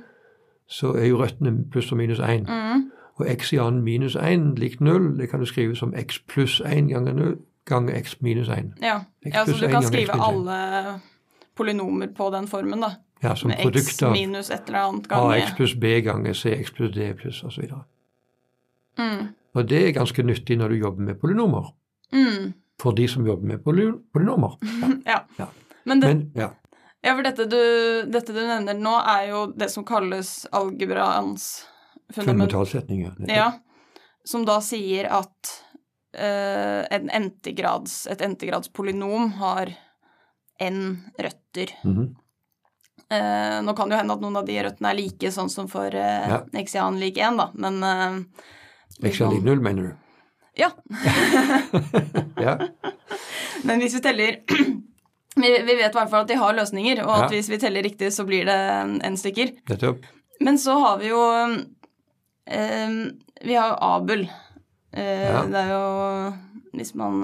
så 0.68 0.92
er 0.96 1.06
jo 1.06 1.16
røttene 1.22 1.64
pluss 1.70 1.92
og 1.92 1.98
minus 1.98 2.18
1. 2.18 2.48
Mm. 2.48 2.90
Og 3.18 3.26
x 3.38 3.52
i 3.52 3.56
annen 3.56 3.82
minus 3.82 4.16
1 4.16 4.58
lik 4.58 4.80
0, 4.80 5.18
det 5.18 5.30
kan 5.30 5.40
du 5.40 5.46
skrive 5.46 5.76
som 5.76 5.94
x 5.96 6.18
pluss 6.28 6.60
1 6.60 6.88
ganger 6.88 7.12
0 7.12 7.36
ganger 7.66 7.94
x 8.02 8.16
minus 8.20 8.48
1. 8.48 8.72
Ja. 8.82 8.98
X 9.26 9.34
ja, 9.34 9.44
så 9.46 9.52
du 9.66 9.68
kan 9.70 9.82
skrive 9.82 10.12
x 10.12 10.18
alle 10.22 11.00
polynomer 11.56 12.06
på 12.16 12.30
den 12.34 12.48
formen, 12.48 12.80
da. 12.80 12.90
Ja, 13.22 13.34
som 13.34 13.48
Med 13.48 13.56
produkt 13.62 13.86
x 13.88 14.02
av 14.02 14.12
minus 14.12 14.50
et 14.50 14.60
eller 14.66 14.78
annet 14.88 15.08
ganger. 15.08 15.34
ax 15.42 15.52
pluss 15.56 15.74
b 15.74 16.00
ganger 16.00 16.32
cx 16.32 16.70
pluss 16.74 16.94
d 16.94 17.12
pluss 17.14 17.42
osv. 17.44 17.64
Mm. 18.98 19.28
Og 19.56 19.66
det 19.68 19.82
er 19.82 19.96
ganske 19.96 20.22
nyttig 20.22 20.58
når 20.60 20.74
du 20.74 20.80
jobber 20.82 21.08
med 21.08 21.20
polynomer. 21.20 21.70
Mm. 22.12 22.52
For 22.80 22.96
de 22.96 23.06
som 23.08 23.26
jobber 23.26 23.54
med 23.54 23.64
poly 23.64 23.88
polynomer. 24.12 24.58
Ja. 25.06 25.22
Ja. 25.38 25.48
Men, 25.86 26.00
det, 26.02 26.08
Men 26.10 26.22
ja, 26.34 26.50
ja, 27.06 27.14
for 27.14 27.22
dette 27.22 27.44
du, 27.46 27.60
dette 28.10 28.34
du 28.34 28.40
nevner 28.42 28.74
nå, 28.74 28.96
er 28.98 29.28
jo 29.30 29.44
det 29.54 29.68
som 29.70 29.84
kalles 29.86 30.40
algebraens 30.50 31.44
fundament. 32.08 32.32
fundamentalsetninger. 32.32 33.20
Ja, 33.30 33.52
som 34.26 34.42
da 34.48 34.56
sier 34.64 35.06
at 35.14 35.52
uh, 36.18 36.82
en 36.90 37.10
entegrads, 37.14 38.00
et 38.10 38.24
entegradspolynom 38.26 39.36
har 39.38 39.70
n 40.58 40.80
røtter. 41.14 41.76
Mm 41.84 41.94
-hmm. 41.96 42.08
uh, 43.14 43.62
nå 43.62 43.76
kan 43.76 43.88
det 43.88 43.94
jo 43.94 43.98
hende 44.02 44.14
at 44.14 44.20
noen 44.20 44.36
av 44.36 44.46
de 44.46 44.62
røttene 44.62 44.90
er 44.90 44.98
like, 44.98 45.30
sånn 45.30 45.50
som 45.50 45.68
for 45.68 45.94
uh, 45.94 46.42
Ja. 46.74 46.90
lik 46.90 47.18
1, 47.18 47.36
da, 47.36 47.50
men 47.54 47.82
eh, 47.82 48.42
X 49.02 49.20
null, 49.20 49.34
lik 49.34 49.44
0, 49.44 49.60
mener 49.60 49.82
du? 49.82 49.94
Ja. 50.56 50.70
Ja. 52.40 52.54
Men 53.64 53.80
hvis 53.82 53.94
vi 53.94 54.00
teller 54.00 54.38
vi, 55.36 55.48
vi 55.66 55.74
vet 55.76 55.90
i 55.90 55.98
hvert 55.98 56.08
fall 56.10 56.22
at 56.24 56.30
de 56.30 56.38
har 56.40 56.54
løsninger, 56.56 57.02
og 57.04 57.10
at 57.12 57.26
Ja. 57.26 57.34
hvis 57.34 57.50
vi 57.52 57.58
teller 57.60 57.84
riktig, 57.84 58.08
så 58.14 58.24
blir 58.24 58.48
det 58.48 58.56
n 59.04 59.18
stykker. 59.20 59.52
Nettopp. 59.68 60.06
Men 60.40 60.56
så 60.60 60.78
har 60.80 60.98
vi 61.02 61.10
jo 61.10 61.20
eh, 62.46 62.96
Vi 63.44 63.54
har 63.54 63.68
jo 63.74 63.76
Abel. 63.90 64.26
Eh, 64.92 65.28
Ja. 65.28 65.44
Det 65.44 65.60
er 65.60 65.70
jo 65.74 66.32
Hvis 66.76 66.94
man 66.94 67.22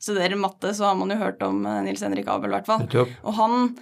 studerer 0.00 0.36
matte, 0.36 0.74
så 0.76 0.84
har 0.90 0.94
man 1.00 1.08
jo 1.12 1.16
hørt 1.16 1.42
om 1.42 1.64
eh, 1.66 1.82
Nils 1.84 2.02
Henrik 2.04 2.28
Abel, 2.28 2.50
i 2.52 2.56
hvert 2.58 2.66
fall. 2.68 2.84
Nettopp. 2.84 3.08
Og 3.24 3.34
han 3.40 3.76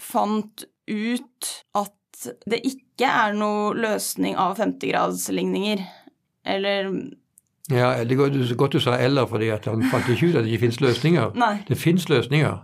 fant 0.00 0.64
ut 0.88 1.50
at 1.74 2.28
det 2.48 2.60
ikke 2.64 3.08
er 3.08 3.32
noe 3.36 3.72
løsning 3.76 4.36
av 4.40 4.56
femtegradsligninger. 4.56 5.80
Eller 6.44 6.90
Ja, 7.70 8.04
det 8.04 8.12
er 8.12 8.54
godt, 8.54 8.72
du 8.72 8.80
sa 8.80 8.98
eller, 9.00 9.26
fordi 9.26 9.48
han 9.48 9.84
fant 9.90 10.08
ikke 10.08 10.26
ut 10.26 10.34
at 10.36 10.44
det 10.44 10.50
ikke 10.52 10.60
finnes 10.66 10.80
løsninger. 10.80 11.30
Nei. 11.44 11.56
Det 11.68 11.78
finnes 11.80 12.08
løsninger. 12.08 12.58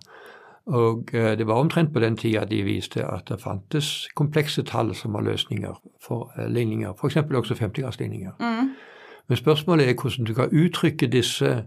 Og 0.67 1.15
eh, 1.15 1.39
det 1.39 1.47
var 1.47 1.55
omtrent 1.55 1.93
på 1.93 2.01
den 2.01 2.17
tida 2.17 2.45
de 2.45 2.63
viste 2.63 3.05
at 3.07 3.29
det 3.29 3.41
fantes 3.41 4.09
komplekse 4.15 4.63
tall 4.63 4.95
som 4.95 5.17
var 5.17 5.25
løsninger 5.25 5.81
for 6.05 6.33
eh, 6.37 6.47
ligninger, 6.53 6.93
f.eks. 6.93 7.17
også 7.17 7.55
femtegradsligninger. 7.55 8.33
Mm. 8.41 8.71
Men 9.29 9.37
spørsmålet 9.37 9.89
er 9.89 9.95
hvordan 9.95 10.25
du 10.25 10.35
kan 10.35 10.53
uttrykke 10.53 11.07
disse, 11.07 11.65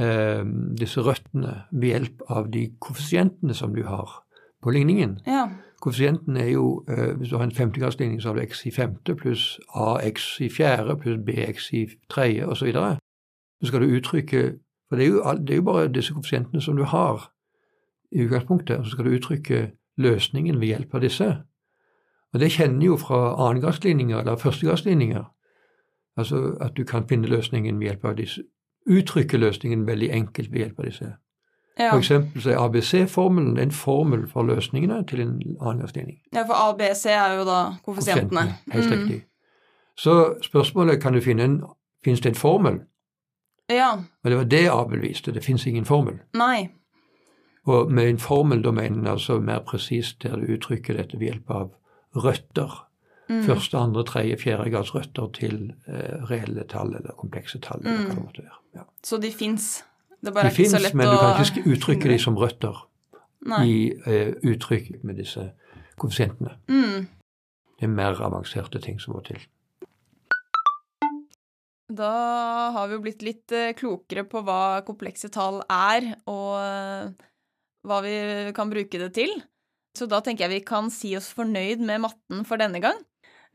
eh, 0.00 0.44
disse 0.80 1.00
røttene 1.00 1.62
ved 1.70 1.88
hjelp 1.88 2.22
av 2.28 2.50
de 2.50 2.70
koeffisientene 2.80 3.54
som 3.54 3.74
du 3.74 3.84
har 3.86 4.22
på 4.62 4.70
ligningen. 4.70 5.18
Ja. 5.26 5.48
Koeffisienten 5.80 6.36
er 6.36 6.48
jo, 6.48 6.84
eh, 6.88 7.16
hvis 7.16 7.28
du 7.28 7.36
har 7.36 7.44
en 7.44 7.54
femtegradsligning, 7.54 8.22
så 8.22 8.28
har 8.28 8.34
du 8.34 8.42
x 8.42 8.66
i 8.66 8.70
femte 8.70 9.14
pluss 9.14 9.60
ax 9.74 10.40
i 10.40 10.48
fjerde 10.48 10.96
pluss 10.96 11.18
bx 11.26 11.72
i 11.72 11.86
tredje 12.10 12.46
osv. 12.46 12.72
Så, 12.72 12.96
så 13.60 13.66
skal 13.66 13.80
du 13.80 13.96
uttrykke 13.96 14.58
For 14.88 14.96
det 14.96 15.04
er, 15.04 15.08
jo, 15.08 15.22
det 15.46 15.50
er 15.50 15.56
jo 15.56 15.62
bare 15.62 15.92
disse 15.92 16.12
koeffisientene 16.12 16.60
som 16.60 16.76
du 16.76 16.82
har 16.82 17.32
i 18.12 18.24
utgangspunktet, 18.24 18.76
og 18.76 18.84
så 18.84 18.90
skal 18.90 19.04
du 19.04 19.10
uttrykke 19.10 19.70
løsningen 19.96 20.60
ved 20.60 20.66
hjelp 20.66 20.94
av 20.94 21.00
disse. 21.00 21.28
Og 22.32 22.40
det 22.40 22.52
kjenner 22.52 22.86
jo 22.86 22.96
fra 22.96 23.48
annengradsligninger 23.48 24.18
eller 24.18 24.36
førstegradsligninger. 24.36 25.24
Altså 26.16 26.56
at 26.60 26.76
du 26.76 26.84
kan 26.84 27.08
finne 27.08 27.28
løsningen 27.28 27.78
ved 27.78 27.86
hjelp 27.86 28.04
av 28.04 28.16
disse. 28.16 28.42
Uttrykke 28.90 29.38
løsningen 29.38 29.86
veldig 29.86 30.10
enkelt 30.10 30.52
ved 30.52 30.58
hjelp 30.58 30.78
av 30.78 30.84
disse. 30.84 31.12
Ja. 31.78 31.96
Eksempel 31.96 32.42
så 32.42 32.50
er 32.50 32.58
ABC-formelen 32.58 33.58
en 33.58 33.70
formel 33.70 34.26
for 34.28 34.42
løsningene 34.42 35.06
til 35.06 35.20
en 35.20 35.42
annengradsligning. 35.60 36.18
ja, 36.34 36.42
for 36.42 36.54
ABC 36.54 37.06
er 37.06 37.34
jo 37.38 37.44
da 37.44 37.74
koeffisientene. 37.86 38.40
Helt 38.72 38.86
Mm. 38.90 38.98
riktig. 38.98 39.24
Så 39.96 40.34
spørsmålet 40.42 41.00
kan 41.02 41.12
du 41.12 41.20
finne 41.20 41.42
en 41.44 41.62
Fins 42.04 42.20
det 42.20 42.28
en 42.28 42.34
formel? 42.34 42.80
Ja. 43.70 43.92
Og 44.24 44.30
det 44.30 44.36
var 44.36 44.44
det 44.44 44.68
Abel 44.70 45.00
viste. 45.00 45.32
Det 45.32 45.44
fins 45.44 45.66
ingen 45.66 45.84
formel. 45.84 46.14
Nei. 46.34 46.68
Og 47.66 47.92
med 47.92 48.08
en 48.08 48.18
formel 48.18 48.62
da 48.64 48.70
mener 48.70 48.98
en 48.98 49.06
altså 49.06 49.38
mer 49.40 49.58
presist 49.58 50.22
der 50.22 50.36
du 50.36 50.46
uttrykker 50.56 50.96
dette 50.96 51.18
ved 51.18 51.26
hjelp 51.28 51.50
av 51.50 51.70
røtter. 52.16 52.86
Mm. 53.28 53.42
Første, 53.44 53.76
andre, 53.78 54.04
tredje, 54.04 54.36
fjerde 54.36 54.70
grads 54.70 54.94
røtter 54.94 55.28
til 55.32 55.72
eh, 55.88 56.24
reelle 56.30 56.64
tall 56.68 56.94
eller 56.96 57.12
komplekse 57.18 57.58
tall. 57.60 57.80
eller 57.84 57.98
hva 58.06 58.14
det 58.14 58.22
måtte 58.24 58.42
være. 58.42 58.58
Ja. 58.74 58.80
Så 59.04 59.18
de 59.20 59.30
fins. 59.32 59.84
Det 60.20 60.34
bare 60.34 60.50
De 60.50 60.54
ikke 60.54 60.70
så 60.70 60.80
fins, 60.80 60.94
men 60.94 61.08
du 61.08 61.16
kan 61.16 61.44
ikke 61.44 61.64
uttrykke 61.72 62.10
dem 62.12 62.20
som 62.26 62.36
røtter 62.38 62.82
Nei. 63.48 63.62
i 63.64 63.78
eh, 64.06 64.34
uttrykk 64.44 65.00
med 65.02 65.20
disse 65.20 65.46
koeffisientene. 66.00 66.58
Mm. 66.68 67.08
Det 67.80 67.88
er 67.88 67.94
mer 67.94 68.20
avanserte 68.20 68.80
ting 68.84 69.00
som 69.00 69.16
må 69.16 69.24
til. 69.24 69.40
Da 71.90 72.10
har 72.74 72.86
vi 72.86 72.94
jo 72.94 73.02
blitt 73.02 73.24
litt 73.26 73.54
eh, 73.56 73.72
klokere 73.74 74.26
på 74.28 74.44
hva 74.46 74.82
komplekse 74.86 75.30
tall 75.32 75.62
er, 75.66 76.12
og 76.30 76.52
eh, 76.60 77.28
hva 77.88 78.02
vi 78.04 78.16
kan 78.56 78.70
bruke 78.70 79.00
det 79.00 79.10
til. 79.16 79.32
Så 79.96 80.06
da 80.06 80.20
tenker 80.22 80.46
jeg 80.46 80.60
vi 80.60 80.66
kan 80.68 80.90
si 80.94 81.16
oss 81.18 81.32
fornøyd 81.34 81.82
med 81.82 82.04
matten 82.04 82.44
for 82.46 82.60
denne 82.60 82.78
gang. 82.82 83.00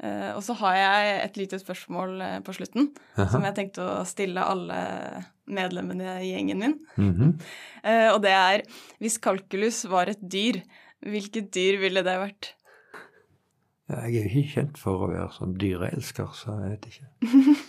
Eh, 0.04 0.32
Og 0.36 0.42
så 0.44 0.54
har 0.60 0.76
jeg 0.76 1.14
et 1.24 1.38
lite 1.40 1.60
spørsmål 1.62 2.18
eh, 2.22 2.40
på 2.44 2.52
slutten, 2.58 2.90
som 3.16 3.44
jeg 3.48 3.56
tenkte 3.56 3.82
å 3.86 4.02
stille 4.08 4.44
alle 4.44 4.80
medlemmene 5.48 6.18
i 6.26 6.34
gjengen 6.34 6.60
min. 6.64 6.76
Mhm. 6.98 7.38
Eh, 7.86 8.10
Og 8.16 8.22
det 8.24 8.32
er 8.34 8.64
hvis 9.00 9.20
kalkulus 9.22 9.84
var 9.92 10.10
et 10.10 10.18
dyr, 10.20 10.58
hvilket 11.06 11.52
dyr 11.54 11.78
ville 11.78 12.02
det 12.02 12.16
vært? 12.18 12.48
Jeg 13.86 14.02
er 14.02 14.10
jo 14.26 14.30
ikke 14.42 14.54
kjent 14.56 14.78
for 14.82 15.04
å 15.06 15.10
være 15.12 15.28
sånn 15.36 15.54
dyreelsker, 15.62 16.32
så 16.34 16.56
jeg 16.64 16.72
vet 16.74 16.86
ikke. 16.90 17.06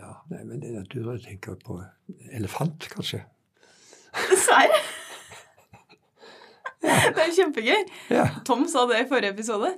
Ja, 0.00 0.14
nei, 0.32 0.40
men 0.48 0.58
det 0.62 0.68
er 0.70 0.78
naturlig 0.80 1.12
å 1.18 1.22
tenke 1.22 1.52
på 1.60 1.74
elefant, 2.34 2.86
kanskje. 2.90 3.20
Serr? 4.40 4.72
Det 6.80 7.20
er 7.20 7.32
kjempegøy. 7.36 7.80
Ja. 8.14 8.24
Tom 8.48 8.62
sa 8.70 8.86
det 8.88 9.02
i 9.02 9.08
forrige 9.10 9.34
episode. 9.34 9.74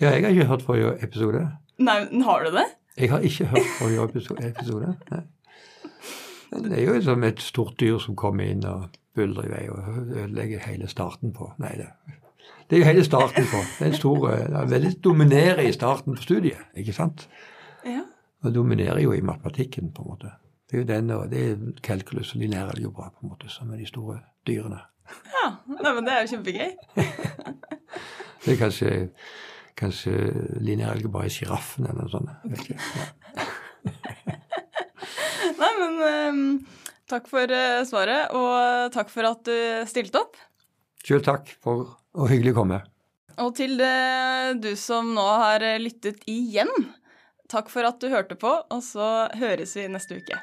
Ja, 0.00 0.10
jeg 0.14 0.22
har 0.24 0.30
ikke 0.34 0.46
hørt 0.50 0.62
forrige 0.62 0.92
episode. 1.04 1.42
Nei, 1.78 1.98
har 2.24 2.44
du 2.44 2.50
det? 2.56 2.66
Jeg 2.98 3.10
har 3.10 3.20
ikke 3.24 3.46
hørt 3.52 3.68
forrige 3.78 4.06
episo- 4.08 4.38
episode. 4.48 4.94
Nei. 5.10 5.20
Det 6.50 6.72
er 6.78 6.82
jo 6.84 6.96
som 7.02 7.22
et 7.24 7.40
stort 7.40 7.76
dyr 7.80 7.98
som 8.02 8.16
kommer 8.18 8.44
inn 8.50 8.64
og 8.66 8.88
buldrer 9.14 9.46
i 9.46 9.50
vei 9.52 9.62
og 9.70 10.00
ødelegger 10.16 10.58
hele 10.66 10.88
starten 10.90 11.32
på 11.34 11.52
Nei, 11.62 11.70
det, 11.78 11.86
det 12.70 12.76
er 12.76 12.80
jo 12.82 12.88
hele 12.88 13.04
starten 13.06 13.46
på. 13.50 13.60
Det 13.78 13.86
er 13.86 13.90
en 13.92 13.98
stor 13.98 14.26
eh, 14.32 14.70
veldig 14.70 14.90
dominerer 15.04 15.62
i 15.68 15.72
starten 15.72 16.16
på 16.18 16.22
studiet, 16.22 16.58
ikke 16.76 16.92
sant? 16.96 17.28
Ja. 17.86 18.02
Og 18.42 18.54
dominerer 18.54 18.98
jo 19.02 19.12
i 19.12 19.20
matematikken, 19.20 19.92
på 19.94 20.02
en 20.02 20.08
måte. 20.10 20.32
Det 20.70 20.76
er 20.78 20.82
jo 20.82 20.88
den, 20.88 21.10
og 21.10 21.30
det 21.30 21.40
er 21.50 21.56
kalkulus 21.86 22.34
og 22.34 22.40
de 22.42 22.46
lærer 22.50 22.76
det 22.78 22.82
jo 22.84 22.90
bra, 22.94 23.08
på 23.10 23.22
en 23.26 23.32
måte, 23.32 23.48
som 23.50 23.70
er 23.74 23.76
de 23.82 23.86
store 23.90 24.18
dyrene. 24.46 24.80
ja. 25.34 25.46
Nei, 25.70 25.92
men 25.96 26.04
det 26.06 26.12
er 26.14 26.26
jo 26.26 26.34
kjempegøy. 26.34 26.70
Det 28.44 28.54
er 28.54 28.56
kanskje, 28.56 28.90
kanskje 29.78 30.12
linær 30.62 31.00
bare 31.12 31.28
er 31.28 31.34
sjiraffen 31.34 31.88
eller 31.88 32.06
noe 32.06 32.12
sånt. 32.12 32.30
Ja. 32.70 32.76
Nei, 35.60 35.72
men 35.80 35.94
um, 36.04 36.42
takk 37.10 37.28
for 37.30 37.52
eh, 37.54 37.80
svaret, 37.88 38.32
og 38.36 38.92
takk 38.94 39.12
for 39.12 39.28
at 39.28 39.44
du 39.48 39.56
stilte 39.90 40.22
opp. 40.22 40.38
Sjøl 41.04 41.24
takk, 41.24 41.48
for, 41.64 41.86
og 42.16 42.30
hyggelig 42.32 42.54
å 42.54 42.60
komme. 42.60 42.82
Og 43.40 43.54
til 43.56 43.80
du 44.60 44.72
som 44.76 45.14
nå 45.16 45.26
har 45.40 45.64
lyttet 45.80 46.20
igjen, 46.28 46.68
takk 47.50 47.72
for 47.72 47.88
at 47.88 48.00
du 48.02 48.10
hørte 48.12 48.36
på, 48.40 48.52
og 48.68 48.82
så 48.84 49.30
høres 49.40 49.76
vi 49.78 49.88
neste 49.88 50.20
uke. 50.20 50.36